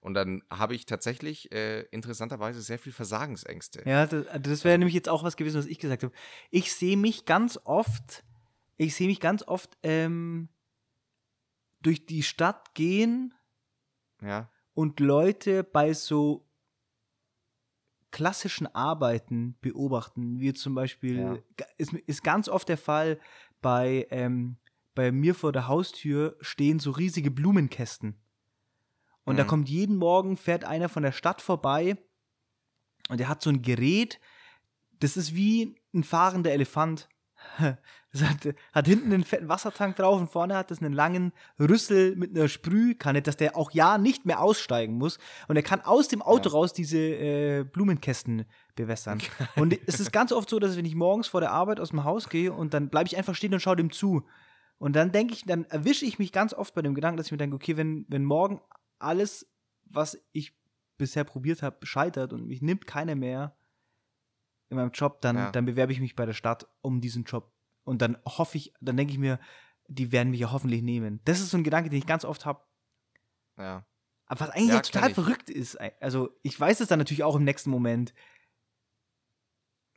[0.00, 3.82] Und dann habe ich tatsächlich äh, interessanterweise sehr viel Versagensängste.
[3.84, 6.14] Ja, das, das wäre nämlich jetzt auch was gewesen, was ich gesagt habe.
[6.50, 8.22] Ich sehe mich ganz oft,
[8.76, 10.50] ich sehe mich ganz oft ähm,
[11.80, 13.34] durch die Stadt gehen
[14.22, 16.47] Ja, und Leute bei so
[18.10, 21.38] klassischen Arbeiten beobachten, wie zum Beispiel, Ja.
[21.76, 23.20] ist, ist ganz oft der Fall
[23.60, 24.56] bei, ähm,
[24.94, 28.16] bei mir vor der Haustür stehen so riesige Blumenkästen.
[29.24, 29.48] Und da Mhm.
[29.48, 31.96] kommt jeden Morgen, fährt einer von der Stadt vorbei
[33.08, 34.20] und der hat so ein Gerät,
[35.00, 37.08] das ist wie ein fahrender Elefant.
[38.10, 42.16] Das hat, hat hinten einen fetten Wassertank drauf und vorne hat das einen langen Rüssel
[42.16, 45.18] mit einer Sprühkanne, dass der auch ja nicht mehr aussteigen muss.
[45.46, 46.54] Und er kann aus dem Auto Ja.
[46.54, 49.20] raus diese äh, Blumenkästen bewässern.
[49.56, 52.04] Und es ist ganz oft so, dass wenn ich morgens vor der Arbeit aus dem
[52.04, 54.26] Haus gehe und dann bleibe ich einfach stehen und schaue dem zu.
[54.78, 57.32] Und dann denke ich, dann erwische ich mich ganz oft bei dem Gedanken, dass ich
[57.32, 58.62] mir denke, okay, wenn, wenn morgen
[58.98, 59.46] alles,
[59.84, 60.56] was ich
[60.96, 63.54] bisher probiert habe, scheitert und mich nimmt keiner mehr
[64.70, 65.50] in meinem Job, dann, Ja.
[65.52, 67.52] dann bewerbe ich mich bei der Stadt um diesen Job.
[67.84, 69.38] Und dann hoffe ich, dann denke ich mir,
[69.86, 71.20] die werden mich ja hoffentlich nehmen.
[71.24, 72.62] Das ist so ein Gedanke, den ich ganz oft habe.
[73.56, 73.84] ja.
[74.30, 75.76] Aber was eigentlich Ja, total verrückt ist.
[76.02, 78.12] Also, ich weiß es dann natürlich auch im nächsten Moment.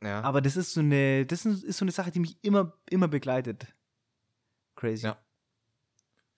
[0.02, 0.22] Ja.
[0.22, 3.66] Aber das ist so eine, das ist so eine Sache, die mich immer, immer begleitet.
[4.74, 5.04] Crazy.
[5.04, 5.22] Ja.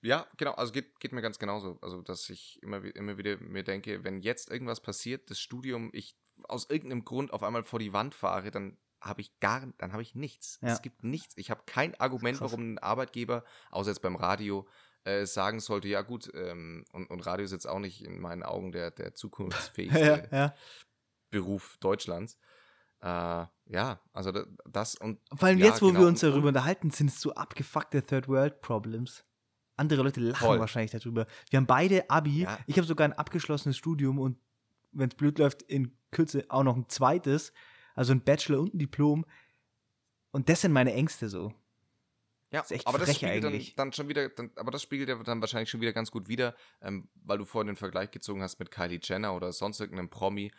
[0.02, 1.78] Ja, genau, also geht, geht mir ganz genauso.
[1.80, 6.14] Also, dass ich immer, immer wieder mir denke, wenn jetzt irgendwas passiert, das Studium, ich
[6.42, 10.02] aus irgendeinem Grund auf einmal vor die Wand fahre, dann habe ich gar, dann habe
[10.02, 10.58] ich nichts.
[10.62, 10.68] Ja.
[10.68, 11.36] Es gibt nichts.
[11.36, 12.50] Ich habe kein Argument, Krass.
[12.52, 14.66] warum ein Arbeitgeber, außer jetzt beim Radio,
[15.04, 18.42] äh, sagen sollte, ja gut, ähm, und, und Radio ist jetzt auch nicht in meinen
[18.42, 20.54] Augen der, der zukunftsfähigste ja, ja.
[21.30, 22.38] Beruf Deutschlands.
[23.00, 23.06] Äh,
[23.66, 25.20] ja, also da- das und.
[25.34, 28.62] Vor allem jetzt, wo genau, wir uns darüber unterhalten, sind es so abgefuckte Third World
[28.62, 29.24] Problems.
[29.76, 30.60] Andere Leute lachen Voll.
[30.60, 31.26] wahrscheinlich darüber.
[31.50, 32.46] Wir haben beide Abi.
[32.66, 34.38] Ich habe sogar ein abgeschlossenes Studium und
[34.92, 37.52] wenn es blöd läuft, in Kürze auch noch ein zweites.
[37.94, 39.24] Also ein Bachelor und ein Diplom.
[40.32, 41.52] Und das sind meine Ängste so.
[42.50, 45.20] Ja, Ist echt aber das spiegelt dann, dann schon wieder, dann, aber das spiegelt ja
[45.22, 48.60] dann wahrscheinlich schon wieder ganz gut wieder, ähm, weil du vorhin den Vergleich gezogen hast
[48.60, 50.52] mit Kylie Jenner oder sonst irgendeinem Promi.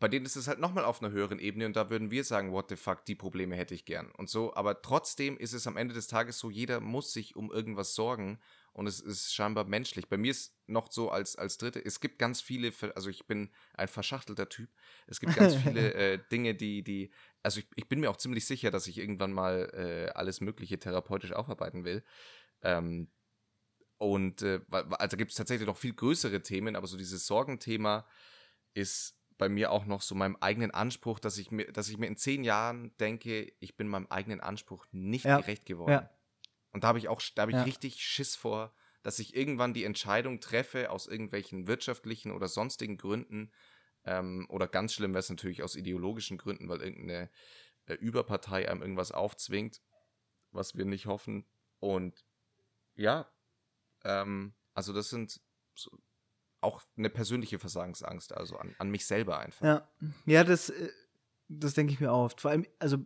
[0.00, 2.52] Bei denen ist es halt nochmal auf einer höheren Ebene und da würden wir sagen,
[2.52, 4.10] what the fuck, die Probleme hätte ich gern.
[4.12, 7.52] Und so, aber trotzdem ist es am Ende des Tages so, jeder muss sich um
[7.52, 8.38] irgendwas sorgen
[8.74, 10.08] und es ist scheinbar menschlich.
[10.08, 13.50] Bei mir ist noch so als, als Dritte, es gibt ganz viele, also ich bin
[13.74, 14.70] ein verschachtelter Typ,
[15.06, 17.12] es gibt ganz viele äh, Dinge, die, die,
[17.42, 20.78] also ich, ich bin mir auch ziemlich sicher, dass ich irgendwann mal äh, alles Mögliche
[20.78, 22.04] therapeutisch aufarbeiten will.
[22.62, 23.10] Ähm,
[23.98, 28.06] und äh, also gibt es tatsächlich noch viel größere Themen, aber so dieses Sorgenthema
[28.74, 32.06] ist bei mir auch noch so meinem eigenen Anspruch, dass ich mir, dass ich mir
[32.06, 35.92] in zehn Jahren denke, ich bin meinem eigenen Anspruch nicht Ja, gerecht geworden.
[35.92, 36.10] ja.
[36.74, 37.64] Und da habe ich auch, da habe ich Ja.
[37.64, 43.52] richtig Schiss vor, dass ich irgendwann die Entscheidung treffe, aus irgendwelchen wirtschaftlichen oder sonstigen Gründen,
[44.04, 47.30] ähm, oder ganz schlimm wäre es natürlich aus ideologischen Gründen, weil irgendeine
[47.86, 49.82] äh, Überpartei einem irgendwas aufzwingt,
[50.50, 51.46] was wir nicht hoffen.
[51.78, 52.24] Und
[52.96, 53.30] ja,
[54.04, 55.40] ähm, also das sind
[55.74, 55.90] so,
[56.60, 59.64] auch eine persönliche Versagensangst, also an, an mich selber einfach.
[59.64, 59.88] Ja,
[60.26, 60.90] ja das, äh,
[61.48, 62.40] das denke ich mir auch oft.
[62.40, 63.04] Vor allem, also,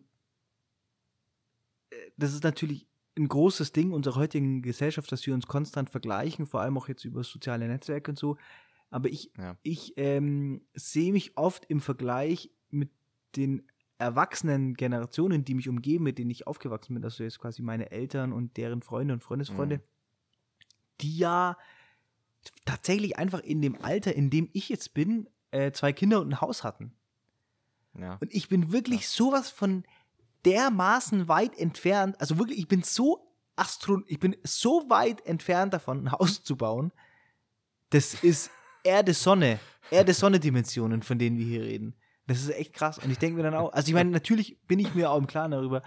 [1.91, 2.89] äh, das ist natürlich
[3.19, 7.05] ein großes Ding unserer heutigen Gesellschaft, dass wir uns konstant vergleichen, vor allem auch jetzt
[7.05, 8.37] über soziale Netzwerke und so.
[8.91, 9.57] Aber ich, Ja.
[9.63, 12.91] ich ähm, sehe mich oft im Vergleich mit
[13.37, 13.63] den
[13.99, 18.33] erwachsenen Generationen, die mich umgeben, mit denen ich aufgewachsen bin, also jetzt quasi meine Eltern
[18.33, 19.83] und deren Freunde und Freundesfreunde, Mhm.
[21.01, 21.57] die ja
[22.65, 26.41] tatsächlich einfach in dem Alter, in dem ich jetzt bin, äh, zwei Kinder und ein
[26.41, 26.93] Haus hatten.
[27.99, 28.15] Ja.
[28.21, 29.85] Und ich bin wirklich sowas von
[30.45, 36.05] dermaßen weit entfernt, also wirklich, ich bin so astron, ich bin so weit entfernt davon,
[36.05, 36.93] ein Haus zu bauen.
[37.91, 38.51] Das ist
[38.85, 39.59] Erde-Sonne,
[39.91, 41.95] Erde-Sonne-Dimensionen, von denen wir hier reden.
[42.27, 42.99] Das ist echt krass.
[42.99, 45.27] Und ich denke mir dann auch, also ich meine, natürlich bin ich mir auch im
[45.27, 45.83] Klaren darüber,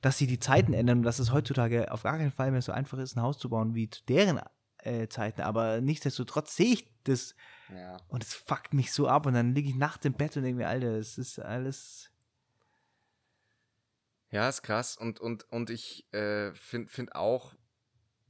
[0.00, 2.72] dass sich die Zeiten ändern und dass es heutzutage auf gar keinen Fall mehr so
[2.72, 4.40] einfach ist, ein Haus zu bauen wie zu deren
[4.78, 5.42] äh, Zeiten.
[5.42, 7.34] Aber nichtsdestotrotz sehe ich das
[7.74, 7.96] ja.
[8.08, 10.58] und es fuckt mich so ab und dann liege ich nachts im Bett und denke
[10.58, 12.11] mir, Alter, es ist alles.
[14.32, 14.96] Ja, ist krass.
[14.96, 17.54] Und, und, und ich äh, finde find auch,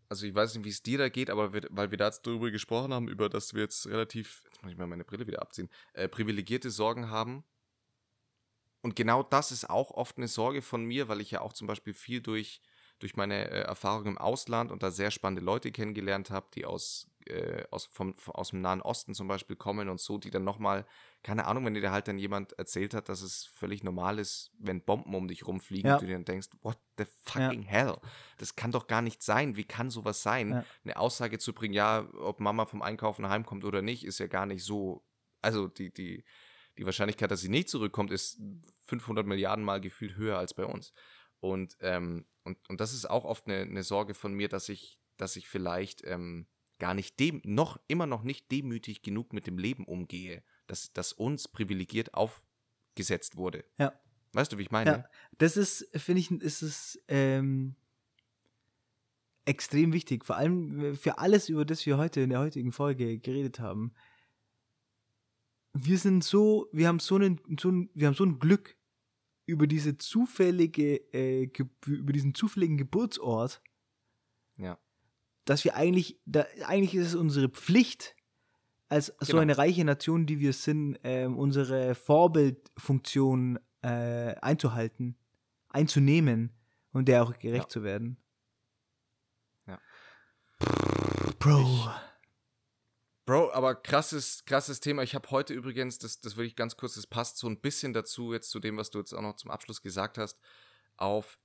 [0.08, 2.92] also ich weiß nicht, wie es dir da geht, aber wir, weil wir darüber gesprochen
[2.92, 6.08] haben, über dass wir jetzt relativ, jetzt muss ich mal meine Brille wieder abziehen, äh,
[6.08, 7.44] privilegierte Sorgen haben.
[8.82, 11.68] Und genau das ist auch oft eine Sorge von mir, weil ich ja auch zum
[11.68, 12.60] Beispiel viel durch,
[12.98, 17.06] durch meine äh, Erfahrung im Ausland und da sehr spannende Leute kennengelernt habe, die aus,
[17.26, 20.86] äh, aus, vom, aus dem Nahen Osten zum Beispiel kommen und so, die dann nochmal,
[21.22, 24.82] keine Ahnung, wenn dir halt dann jemand erzählt hat, dass es völlig normal ist, wenn
[24.82, 25.94] Bomben um dich rumfliegen Ja.
[25.94, 27.96] und du dir dann denkst, what the fucking hell?
[28.38, 29.56] Das kann doch gar nicht sein.
[29.56, 30.50] Wie kann sowas sein?
[30.50, 30.64] Ja.
[30.84, 34.46] Eine Aussage zu bringen, ja, ob Mama vom Einkaufen heimkommt oder nicht, ist ja gar
[34.46, 35.04] nicht so.
[35.40, 36.24] Also die, die,
[36.78, 38.40] die Wahrscheinlichkeit, dass sie nicht zurückkommt, ist
[38.86, 40.92] 500 Milliarden Mal gefühlt höher als bei uns.
[41.40, 45.00] Und, ähm, und, und das ist auch oft eine, eine Sorge von mir, dass ich,
[45.16, 46.46] dass ich vielleicht ähm,
[46.82, 51.12] gar nicht dem, noch, immer noch nicht demütig genug mit dem Leben umgehe, dass, dass
[51.12, 53.64] uns privilegiert aufgesetzt wurde.
[53.78, 53.92] Ja.
[54.32, 54.90] Weißt du, wie ich meine?
[54.90, 55.04] Ja,
[55.38, 57.76] das ist, finde ich, ist es ähm,
[59.44, 60.24] extrem wichtig.
[60.24, 63.92] Vor allem für alles, über das wir heute in der heutigen Folge geredet haben.
[65.74, 68.76] Wir sind so, wir haben so einen, so ein, wir haben so ein Glück
[69.46, 71.48] über diese zufällige, äh,
[71.86, 73.62] über diesen zufälligen Geburtsort.
[75.44, 78.14] Dass wir eigentlich, da, eigentlich ist es unsere Pflicht,
[78.88, 79.38] als so Genau.
[79.40, 85.16] eine reiche Nation, die wir sind, ähm, unsere Vorbildfunktion äh, einzuhalten,
[85.68, 86.52] einzunehmen
[86.92, 87.68] und der auch gerecht Ja.
[87.68, 88.18] zu werden.
[89.66, 89.80] Ja.
[91.38, 91.90] Bro.
[93.24, 95.02] Bro, aber krasses, krasses Thema.
[95.02, 97.92] Ich habe heute übrigens, das, das will ich ganz kurz, das passt so ein bisschen
[97.92, 100.38] dazu, jetzt zu dem, was du jetzt auch noch zum Abschluss gesagt hast,
[100.96, 101.38] auf,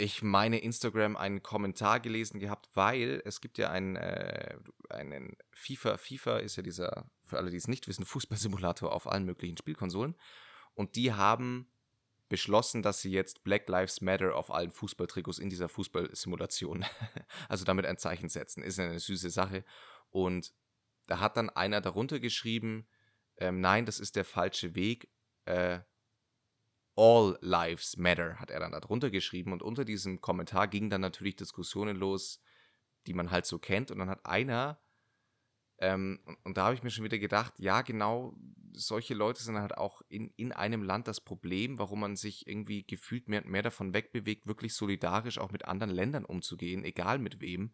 [0.00, 4.56] ich meine, Instagram einen Kommentar gelesen gehabt, weil es gibt ja einen, äh,
[4.88, 9.24] einen FIFA, FIFA ist ja dieser, für alle, die es nicht wissen, Fußballsimulator auf allen
[9.24, 10.14] möglichen Spielkonsolen.
[10.74, 11.68] Und die haben
[12.28, 16.84] beschlossen, dass sie jetzt Black Lives Matter auf allen Fußballtrikots in dieser Fußballsimulation,
[17.48, 18.62] also damit ein Zeichen setzen.
[18.62, 19.64] Ist eine süße Sache.
[20.10, 20.54] Und
[21.08, 22.86] da hat dann einer darunter geschrieben,
[23.38, 25.10] ähm, nein, das ist der falsche Weg.
[25.44, 25.80] Äh,
[26.98, 29.52] All Lives Matter, hat er dann darunter geschrieben.
[29.52, 32.40] Und unter diesem Kommentar gingen dann natürlich Diskussionen los,
[33.06, 33.90] die man halt so kennt.
[33.92, 34.80] Und dann hat einer
[35.80, 38.34] Ähm, und, da habe ich mir schon wieder gedacht, ja, genau,
[38.72, 42.82] solche Leute sind halt auch in, in einem Land das Problem, warum man sich irgendwie
[42.84, 47.40] gefühlt mehr und mehr davon wegbewegt, wirklich solidarisch auch mit anderen Ländern umzugehen, egal mit
[47.40, 47.72] wem.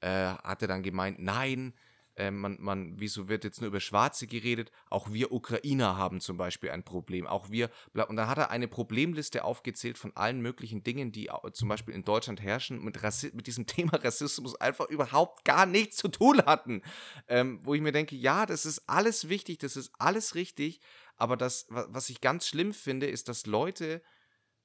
[0.00, 1.74] Äh, hat er dann gemeint, nein,
[2.16, 4.70] äh, man, man, wieso wird jetzt nur über Schwarze geredet?
[4.88, 7.26] Auch wir Ukrainer haben zum Beispiel ein Problem.
[7.26, 11.68] Auch wir, und dann hat er eine Problemliste aufgezählt von allen möglichen Dingen, die zum
[11.68, 16.08] Beispiel in Deutschland herrschen, mit, Rassi mit diesem Thema Rassismus einfach überhaupt gar nichts zu
[16.08, 16.82] tun hatten.
[17.28, 20.80] Ähm, wo ich mir denke, ja, das ist alles wichtig, das ist alles richtig,
[21.16, 24.02] aber das, was ich ganz schlimm finde, ist, dass Leute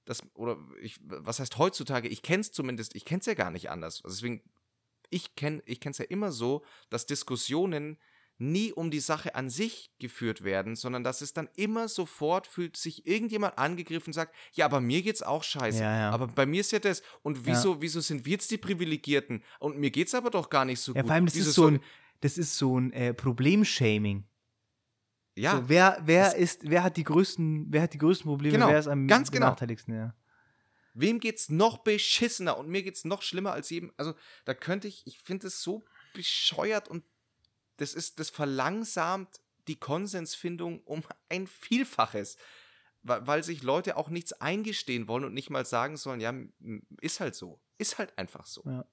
[0.06, 3.52] das, oder ich, was heißt heutzutage, ich kenne es zumindest, ich kenne es ja gar
[3.52, 4.04] nicht anders.
[4.04, 4.42] Also deswegen
[5.10, 7.98] ich kenne ich es ja immer so, dass Diskussionen
[8.40, 12.78] nie um die Sache an sich geführt werden, sondern dass es dann immer sofort fühlt
[12.78, 15.84] sich irgendjemand angegriffen und sagt, ja, aber mir geht's auch scheiße.
[15.84, 16.12] Ja, ja.
[16.12, 17.04] Aber bei mir ist ja das.
[17.22, 17.82] Und wieso, ja.
[17.82, 19.44] wieso sind wir jetzt die Privilegierten?
[19.60, 21.08] Und mir geht's aber doch gar nicht so ja, gut.
[21.10, 21.80] Vor allem, das wieso ist so ein,
[22.22, 24.24] das ist so ein äh, Problemshaming.
[25.36, 25.58] Ja.
[25.58, 28.80] So, wer, wer ist, wer hat die größten, wer hat die größten Probleme, genau, wer
[28.80, 29.48] ist am ganz genau.
[29.48, 30.16] benachteiligsten, ja.
[31.00, 33.94] Wem geht's noch beschissener und mir geht's noch schlimmer als jedem?
[33.96, 34.14] Also,
[34.46, 35.84] da könnte ich, ich finde es so
[36.14, 37.04] bescheuert und
[37.78, 39.40] das ist, das verlangsamt
[39.70, 42.36] die Konsensfindung um ein Vielfaches,
[43.04, 46.34] weil, weil sich Leute auch nichts eingestehen wollen und nicht mal sagen sollen, ja,
[47.00, 47.62] ist halt so.
[47.78, 48.62] Ist halt einfach so.
[48.66, 48.86] Ja.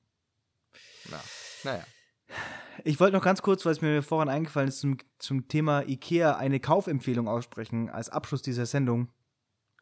[1.11, 1.25] Na,
[1.65, 1.85] naja.
[2.85, 6.37] Ich wollte noch ganz kurz, weil es mir vorhin eingefallen ist, zum, zum Thema IKEA
[6.37, 9.09] eine Kaufempfehlung aussprechen als Abschluss dieser Sendung.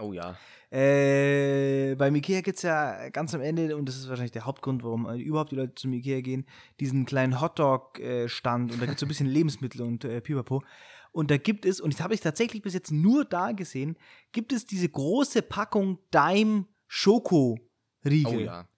[0.00, 0.36] Oh ja.
[0.70, 4.82] Äh, beim Ikea gibt es ja ganz am Ende, und das ist wahrscheinlich der Hauptgrund,
[4.82, 6.46] warum überhaupt die Leute zum Ikea gehen,
[6.80, 10.64] diesen kleinen Hotdog-Stand und da gibt es so ein bisschen Lebensmittel und äh, Pipapo.
[11.12, 13.96] Und da gibt es, und das habe ich tatsächlich bis jetzt nur da gesehen,
[14.32, 18.34] gibt es diese große Packung Daim Schoko-Riegel.
[18.34, 18.68] Oh ja.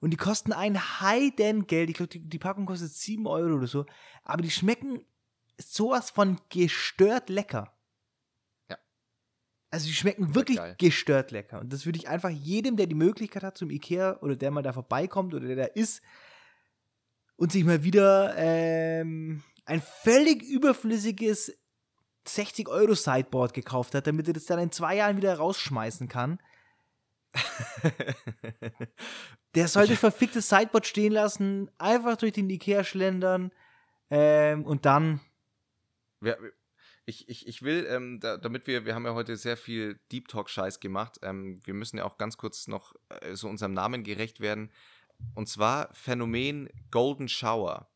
[0.00, 1.88] Und die kosten ein Heidengeld.
[1.88, 3.86] Ich glaube, die, die Packung kostet 7 Euro oder so.
[4.22, 5.00] Aber die schmecken
[5.56, 7.72] sowas von gestört lecker.
[9.70, 11.60] Also die schmecken wirklich gestört lecker.
[11.60, 14.62] Und das würde ich einfach jedem, der die Möglichkeit hat zum Ikea oder der mal
[14.62, 16.00] da vorbeikommt oder der da ist
[17.36, 21.56] und sich mal wieder ähm, ein völlig überflüssiges
[22.26, 26.40] 60 Euro Sideboard gekauft hat, damit er das dann in zwei Jahren wieder rausschmeißen kann.
[29.54, 33.52] der sollte das verfickte Sideboard stehen lassen, einfach durch den Ikea schlendern
[34.10, 35.20] ähm, und dann
[36.20, 36.38] wir,
[37.08, 40.28] ich, ich, ich will, ähm, da, damit wir, wir haben ja heute sehr viel Deep
[40.28, 44.40] Talk-Scheiß gemacht, ähm, wir müssen ja auch ganz kurz noch äh, so unserem Namen gerecht
[44.40, 44.70] werden.
[45.34, 47.90] Und zwar Phänomen Golden Shower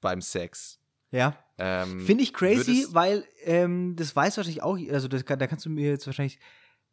[0.00, 0.80] beim Sex.
[1.10, 1.38] Ja.
[1.58, 5.70] Ähm, Finde ich crazy, weil ähm, das weiß wahrscheinlich auch, also das, da kannst du
[5.70, 6.38] mir jetzt wahrscheinlich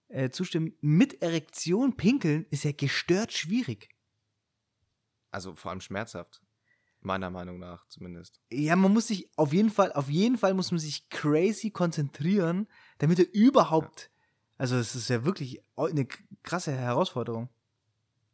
[0.09, 3.89] äh, zustimmen, mit Erektion pinkeln ist ja gestört schwierig.
[5.29, 6.41] Also vor allem schmerzhaft.
[7.01, 8.39] Meiner Meinung nach zumindest.
[8.51, 12.67] Ja, man muss sich auf jeden Fall, auf jeden Fall muss man sich crazy konzentrieren,
[12.99, 14.03] damit er überhaupt.
[14.03, 14.09] Ja.
[14.59, 16.07] Also es ist ja wirklich eine
[16.43, 17.49] krasse Herausforderung.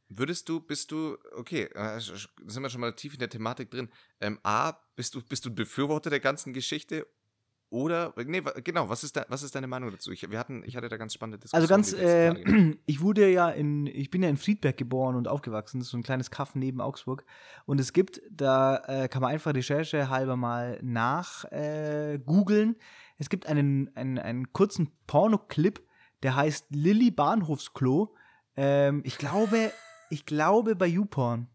[0.10, 3.90] Würdest du, bist du, okay, äh, sind wir schon mal tief in der Thematik drin.
[4.22, 7.08] Ähm, A, bist du, bist du Befürworter der ganzen Geschichte
[7.70, 10.12] oder, nee, genau, was ist, da, was ist deine Meinung dazu?
[10.14, 11.62] Ich, wir hatten, ich hatte da ganz spannende Diskussionen.
[11.62, 15.80] Also ganz, äh, ich wurde ja in, ich bin ja in Friedberg geboren und aufgewachsen,
[15.80, 17.26] das ist so ein kleines Kaff neben Augsburg.
[17.66, 22.78] Und es gibt, da äh, kann man einfach Recherche halber mal nach äh, googeln.
[23.18, 25.82] Es gibt einen, einen, einen kurzen Pornoclip,
[26.24, 28.16] der heißt Lilly Bahnhofsklo.
[28.56, 29.74] Ähm, ich glaube,
[30.10, 31.48] ich glaube bei YouPorn.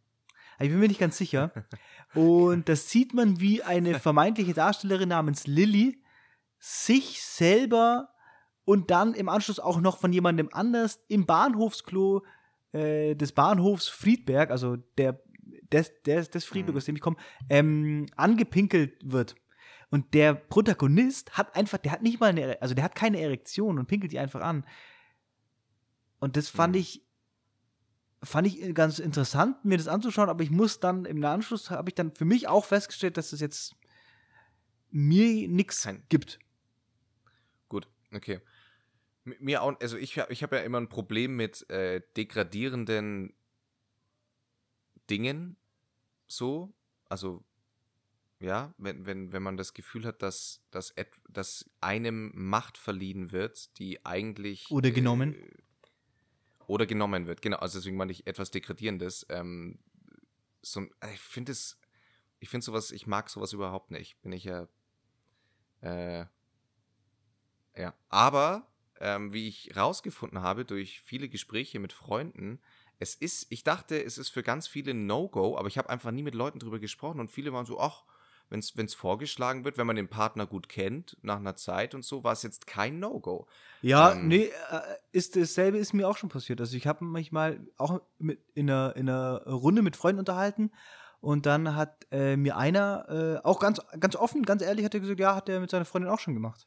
[0.60, 1.52] Ich bin mir nicht ganz sicher.
[2.14, 6.01] Und das sieht man, wie eine vermeintliche Darstellerin namens Lilly
[6.64, 8.10] sich selber
[8.64, 12.22] und dann im Anschluss auch noch von jemandem anders im Bahnhofsklo
[12.70, 15.20] äh, des Bahnhofs Friedberg, also der
[15.72, 16.78] des, des, des Friedberg, mhm.
[16.78, 17.16] aus dem ich komme,
[17.48, 19.34] ähm, angepinkelt wird.
[19.90, 23.78] Und der Protagonist hat einfach, der hat nicht mal eine, also der hat keine Erektion
[23.78, 24.64] und pinkelt die einfach an.
[26.20, 26.80] Und das fand mhm.
[26.80, 27.04] ich,
[28.22, 31.96] fand ich ganz interessant, mir das anzuschauen, aber ich muss dann im Anschluss, habe ich
[31.96, 33.74] dann für mich auch festgestellt, dass es das jetzt
[34.92, 36.38] mir nichts gibt.
[38.12, 38.40] Okay.
[39.24, 43.34] Mir auch, also ich, ich habe ja immer ein Problem mit äh, degradierenden
[45.08, 45.56] Dingen,
[46.26, 46.72] so.
[47.08, 47.44] Also,
[48.40, 50.92] ja, wenn, wenn, wenn man das Gefühl hat, dass, dass,
[51.28, 54.70] dass einem Macht verliehen wird, die eigentlich.
[54.70, 55.34] Oder genommen.
[55.34, 55.50] Äh,
[56.66, 57.58] oder genommen wird, genau.
[57.58, 59.26] Also deswegen meine ich etwas Degradierendes.
[59.28, 59.78] Ähm,
[60.62, 61.78] so, ich finde es,
[62.38, 64.20] ich finde sowas, ich mag sowas überhaupt nicht.
[64.22, 64.68] Bin ich ja.
[65.80, 66.26] Äh,
[67.76, 68.66] ja, aber
[69.00, 72.60] ähm, wie ich rausgefunden habe durch viele Gespräche mit Freunden,
[72.98, 76.22] es ist, ich dachte, es ist für ganz viele No-Go, aber ich habe einfach nie
[76.22, 78.04] mit Leuten drüber gesprochen und viele waren so, ach,
[78.48, 82.22] wenn es vorgeschlagen wird, wenn man den Partner gut kennt, nach einer Zeit und so,
[82.22, 83.46] war es jetzt kein No-Go.
[83.80, 86.60] Ja, ähm, nee, äh, ist dasselbe ist mir auch schon passiert.
[86.60, 90.70] Also ich habe mich mal auch mit, in, einer, in einer Runde mit Freunden unterhalten
[91.20, 95.00] und dann hat äh, mir einer, äh, auch ganz, ganz offen, ganz ehrlich, hat er
[95.00, 96.66] gesagt, ja, hat er mit seiner Freundin auch schon gemacht.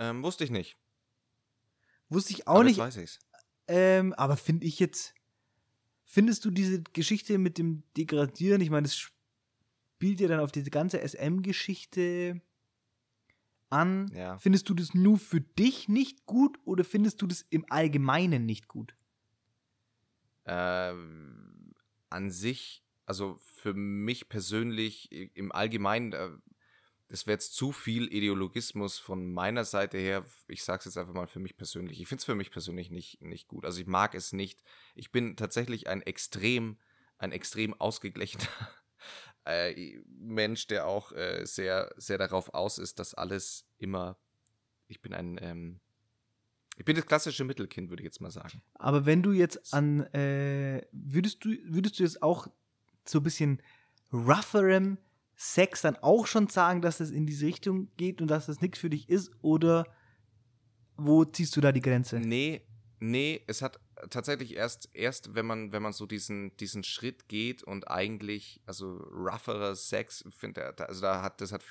[0.00, 0.78] Ähm, wusste ich nicht.
[2.08, 2.78] Wusste ich auch aber nicht.
[2.78, 3.18] Jetzt weiß ich's.
[3.68, 5.14] Ähm, aber finde ich jetzt,
[6.06, 10.70] findest du diese Geschichte mit dem Degradieren, ich meine, das spielt ja dann auf diese
[10.70, 12.40] ganze SM-Geschichte
[13.68, 14.10] an.
[14.14, 14.38] Ja.
[14.38, 18.66] Findest du das nur für dich nicht gut oder findest du das im Allgemeinen nicht
[18.66, 18.96] gut?
[20.46, 21.74] Ähm,
[22.08, 26.30] an sich, also für mich persönlich im Allgemeinen, äh,
[27.10, 30.24] das wäre jetzt zu viel Ideologismus von meiner Seite her.
[30.46, 32.00] Ich sage es jetzt einfach mal für mich persönlich.
[32.00, 33.64] Ich finde es für mich persönlich nicht, nicht gut.
[33.64, 34.62] Also ich mag es nicht.
[34.94, 36.78] Ich bin tatsächlich ein extrem,
[37.18, 38.46] ein extrem ausgeglichener
[39.44, 44.16] äh, Mensch, der auch äh, sehr, sehr darauf aus ist, dass alles immer.
[44.86, 45.80] Ich bin ein, ähm,
[46.76, 48.62] ich bin das klassische Mittelkind, würde ich jetzt mal sagen.
[48.74, 52.46] Aber wenn du jetzt an, äh, würdest du, würdest du jetzt auch
[53.04, 53.60] so ein bisschen
[54.12, 54.96] rougherem
[55.42, 58.78] Sex dann auch schon sagen, dass es in diese Richtung geht und dass das nichts
[58.78, 59.32] für dich ist?
[59.40, 59.86] Oder
[60.98, 62.20] wo ziehst du da die Grenze?
[62.20, 62.60] Nee,
[62.98, 63.80] nee, es hat
[64.10, 68.98] tatsächlich erst, erst wenn man, wenn man so diesen, diesen Schritt geht und eigentlich, also
[69.14, 71.64] rougherer Sex, finde also da hat, das hat,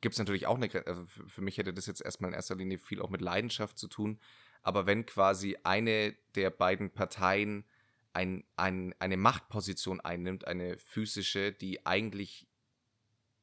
[0.00, 2.56] gibt es natürlich auch eine Grenze, also für mich hätte das jetzt erstmal in erster
[2.56, 4.18] Linie viel auch mit Leidenschaft zu tun,
[4.62, 7.66] aber wenn quasi eine der beiden Parteien
[8.14, 12.48] ein, ein, eine Machtposition einnimmt, eine physische, die eigentlich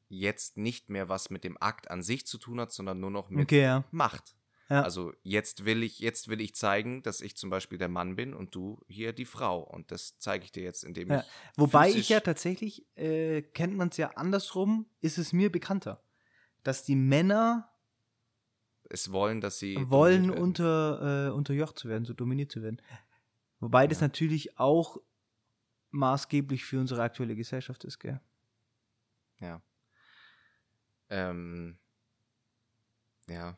[0.07, 3.29] jetzt nicht mehr was mit dem Akt an sich zu tun hat, sondern nur noch
[3.29, 3.83] mit okay, ja.
[3.91, 4.35] Macht.
[4.69, 4.81] Ja.
[4.81, 8.33] Also jetzt will ich, jetzt will ich zeigen, dass ich zum Beispiel der Mann bin
[8.33, 9.59] und du hier die Frau.
[9.61, 11.19] Und das zeige ich dir jetzt, indem ja.
[11.19, 11.25] ich.
[11.55, 16.01] Wobei ich ja tatsächlich, äh, kennt man es ja andersrum, ist es mir bekannter.
[16.63, 17.69] Dass die Männer
[18.89, 22.81] es wollen, dass sie wollen unter, äh, unterjocht zu werden, so dominiert zu werden.
[23.59, 23.87] Wobei ja.
[23.87, 24.97] das natürlich auch
[25.91, 28.19] maßgeblich für unsere aktuelle Gesellschaft ist, gell?
[29.39, 29.61] Ja.
[31.15, 31.77] Ähm,
[33.29, 33.57] ja.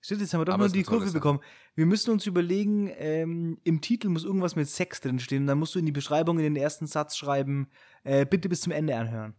[0.00, 1.40] Stimmt, jetzt haben wir doch nur die Kurve bekommen.
[1.74, 5.46] Wir müssen uns überlegen, ähm, im Titel muss irgendwas mit Sex drinstehen.
[5.46, 7.68] Dann musst du in die Beschreibung in den ersten Satz schreiben,
[8.04, 9.34] äh, bitte bis zum Ende anhören.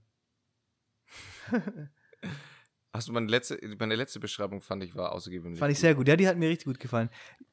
[2.93, 5.59] Hast du meine letzte, meine letzte Beschreibung fand ich war außergewöhnlich.
[5.59, 6.07] Fand ich sehr gut.
[6.07, 7.09] Ja, die hat mir richtig gut gefallen.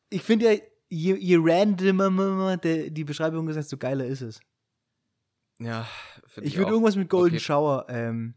[0.09, 4.41] Ich finde ja, je, je randomer die Beschreibung ist, desto geiler ist es.
[5.61, 5.87] Ja,
[6.37, 7.45] ich, ich würde irgendwas mit Golden okay.
[7.45, 8.35] Shower ähm,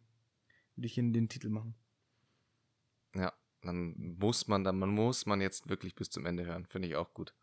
[0.77, 1.75] würde ich in den Titel machen.
[3.15, 6.65] Ja, dann muss man, dann man muss man jetzt wirklich bis zum Ende hören.
[6.65, 7.33] Finde ich auch gut.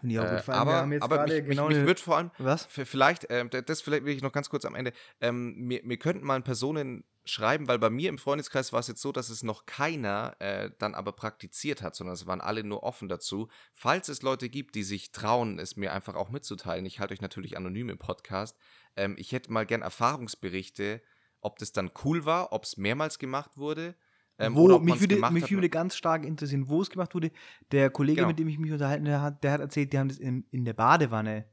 [0.00, 0.48] Finde ich auch gut.
[0.48, 2.66] Äh, aber aber mich, genau mich, mich wird vor allem, was?
[2.66, 6.24] vielleicht, äh, das vielleicht will ich noch ganz kurz am Ende, ähm, mir, mir könnten
[6.24, 9.66] mal Personen schreiben, weil bei mir im Freundeskreis war es jetzt so, dass es noch
[9.66, 13.48] keiner äh, dann aber praktiziert hat, sondern es waren alle nur offen dazu.
[13.74, 17.20] Falls es Leute gibt, die sich trauen, es mir einfach auch mitzuteilen, ich halte euch
[17.20, 18.56] natürlich anonym im Podcast,
[18.96, 21.02] ähm, ich hätte mal gern Erfahrungsberichte,
[21.40, 23.94] ob das dann cool war, ob es mehrmals gemacht wurde.
[24.40, 27.32] Ähm, wo, mich würde, mich würde ganz stark interessieren, wo es gemacht wurde.
[27.72, 28.28] Der Kollege, genau.
[28.28, 30.74] mit dem ich mich unterhalten habe, der hat erzählt, die haben das in, in der
[30.74, 31.44] Badewanne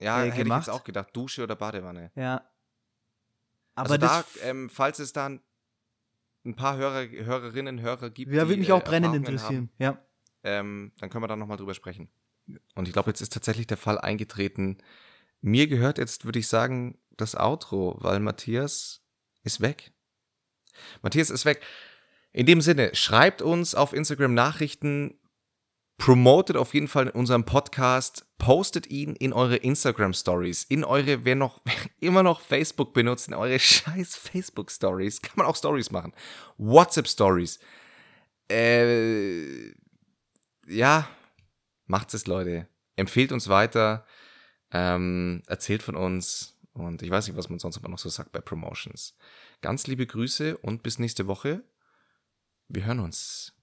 [0.00, 0.62] ja, äh, hätte gemacht.
[0.62, 2.12] ich jetzt auch gedacht, Dusche oder Badewanne.
[2.14, 2.48] Ja.
[3.74, 5.40] Aber also da, ähm, falls es dann
[6.44, 9.70] ein paar Hörer, Hörerinnen, Hörer gibt, ja, würde mich auch äh, brennend interessieren.
[9.78, 10.04] Haben, ja.
[10.44, 12.08] Ähm, dann können wir da nochmal drüber sprechen.
[12.74, 14.78] Und ich glaube, jetzt ist tatsächlich der Fall eingetreten.
[15.40, 19.04] Mir gehört jetzt, würde ich sagen, das Outro, weil Matthias
[19.42, 19.92] ist weg.
[21.02, 21.62] Matthias ist weg.
[22.32, 25.18] In dem Sinne, schreibt uns auf Instagram Nachrichten,
[25.98, 31.34] promotet auf jeden Fall unseren Podcast, postet ihn in eure Instagram Stories, in eure, wer
[31.34, 31.60] noch
[32.00, 36.14] immer noch Facebook benutzt, in eure scheiß Facebook Stories, kann man auch Stories machen,
[36.56, 37.58] WhatsApp Stories.
[38.50, 39.72] Äh,
[40.66, 41.08] ja,
[41.86, 42.68] macht's es, Leute.
[42.96, 44.06] Empfehlt uns weiter,
[44.70, 46.57] ähm, erzählt von uns.
[46.78, 49.16] Und ich weiß nicht, was man sonst aber noch so sagt bei Promotions.
[49.60, 51.64] Ganz liebe Grüße und bis nächste Woche.
[52.68, 53.57] Wir hören uns.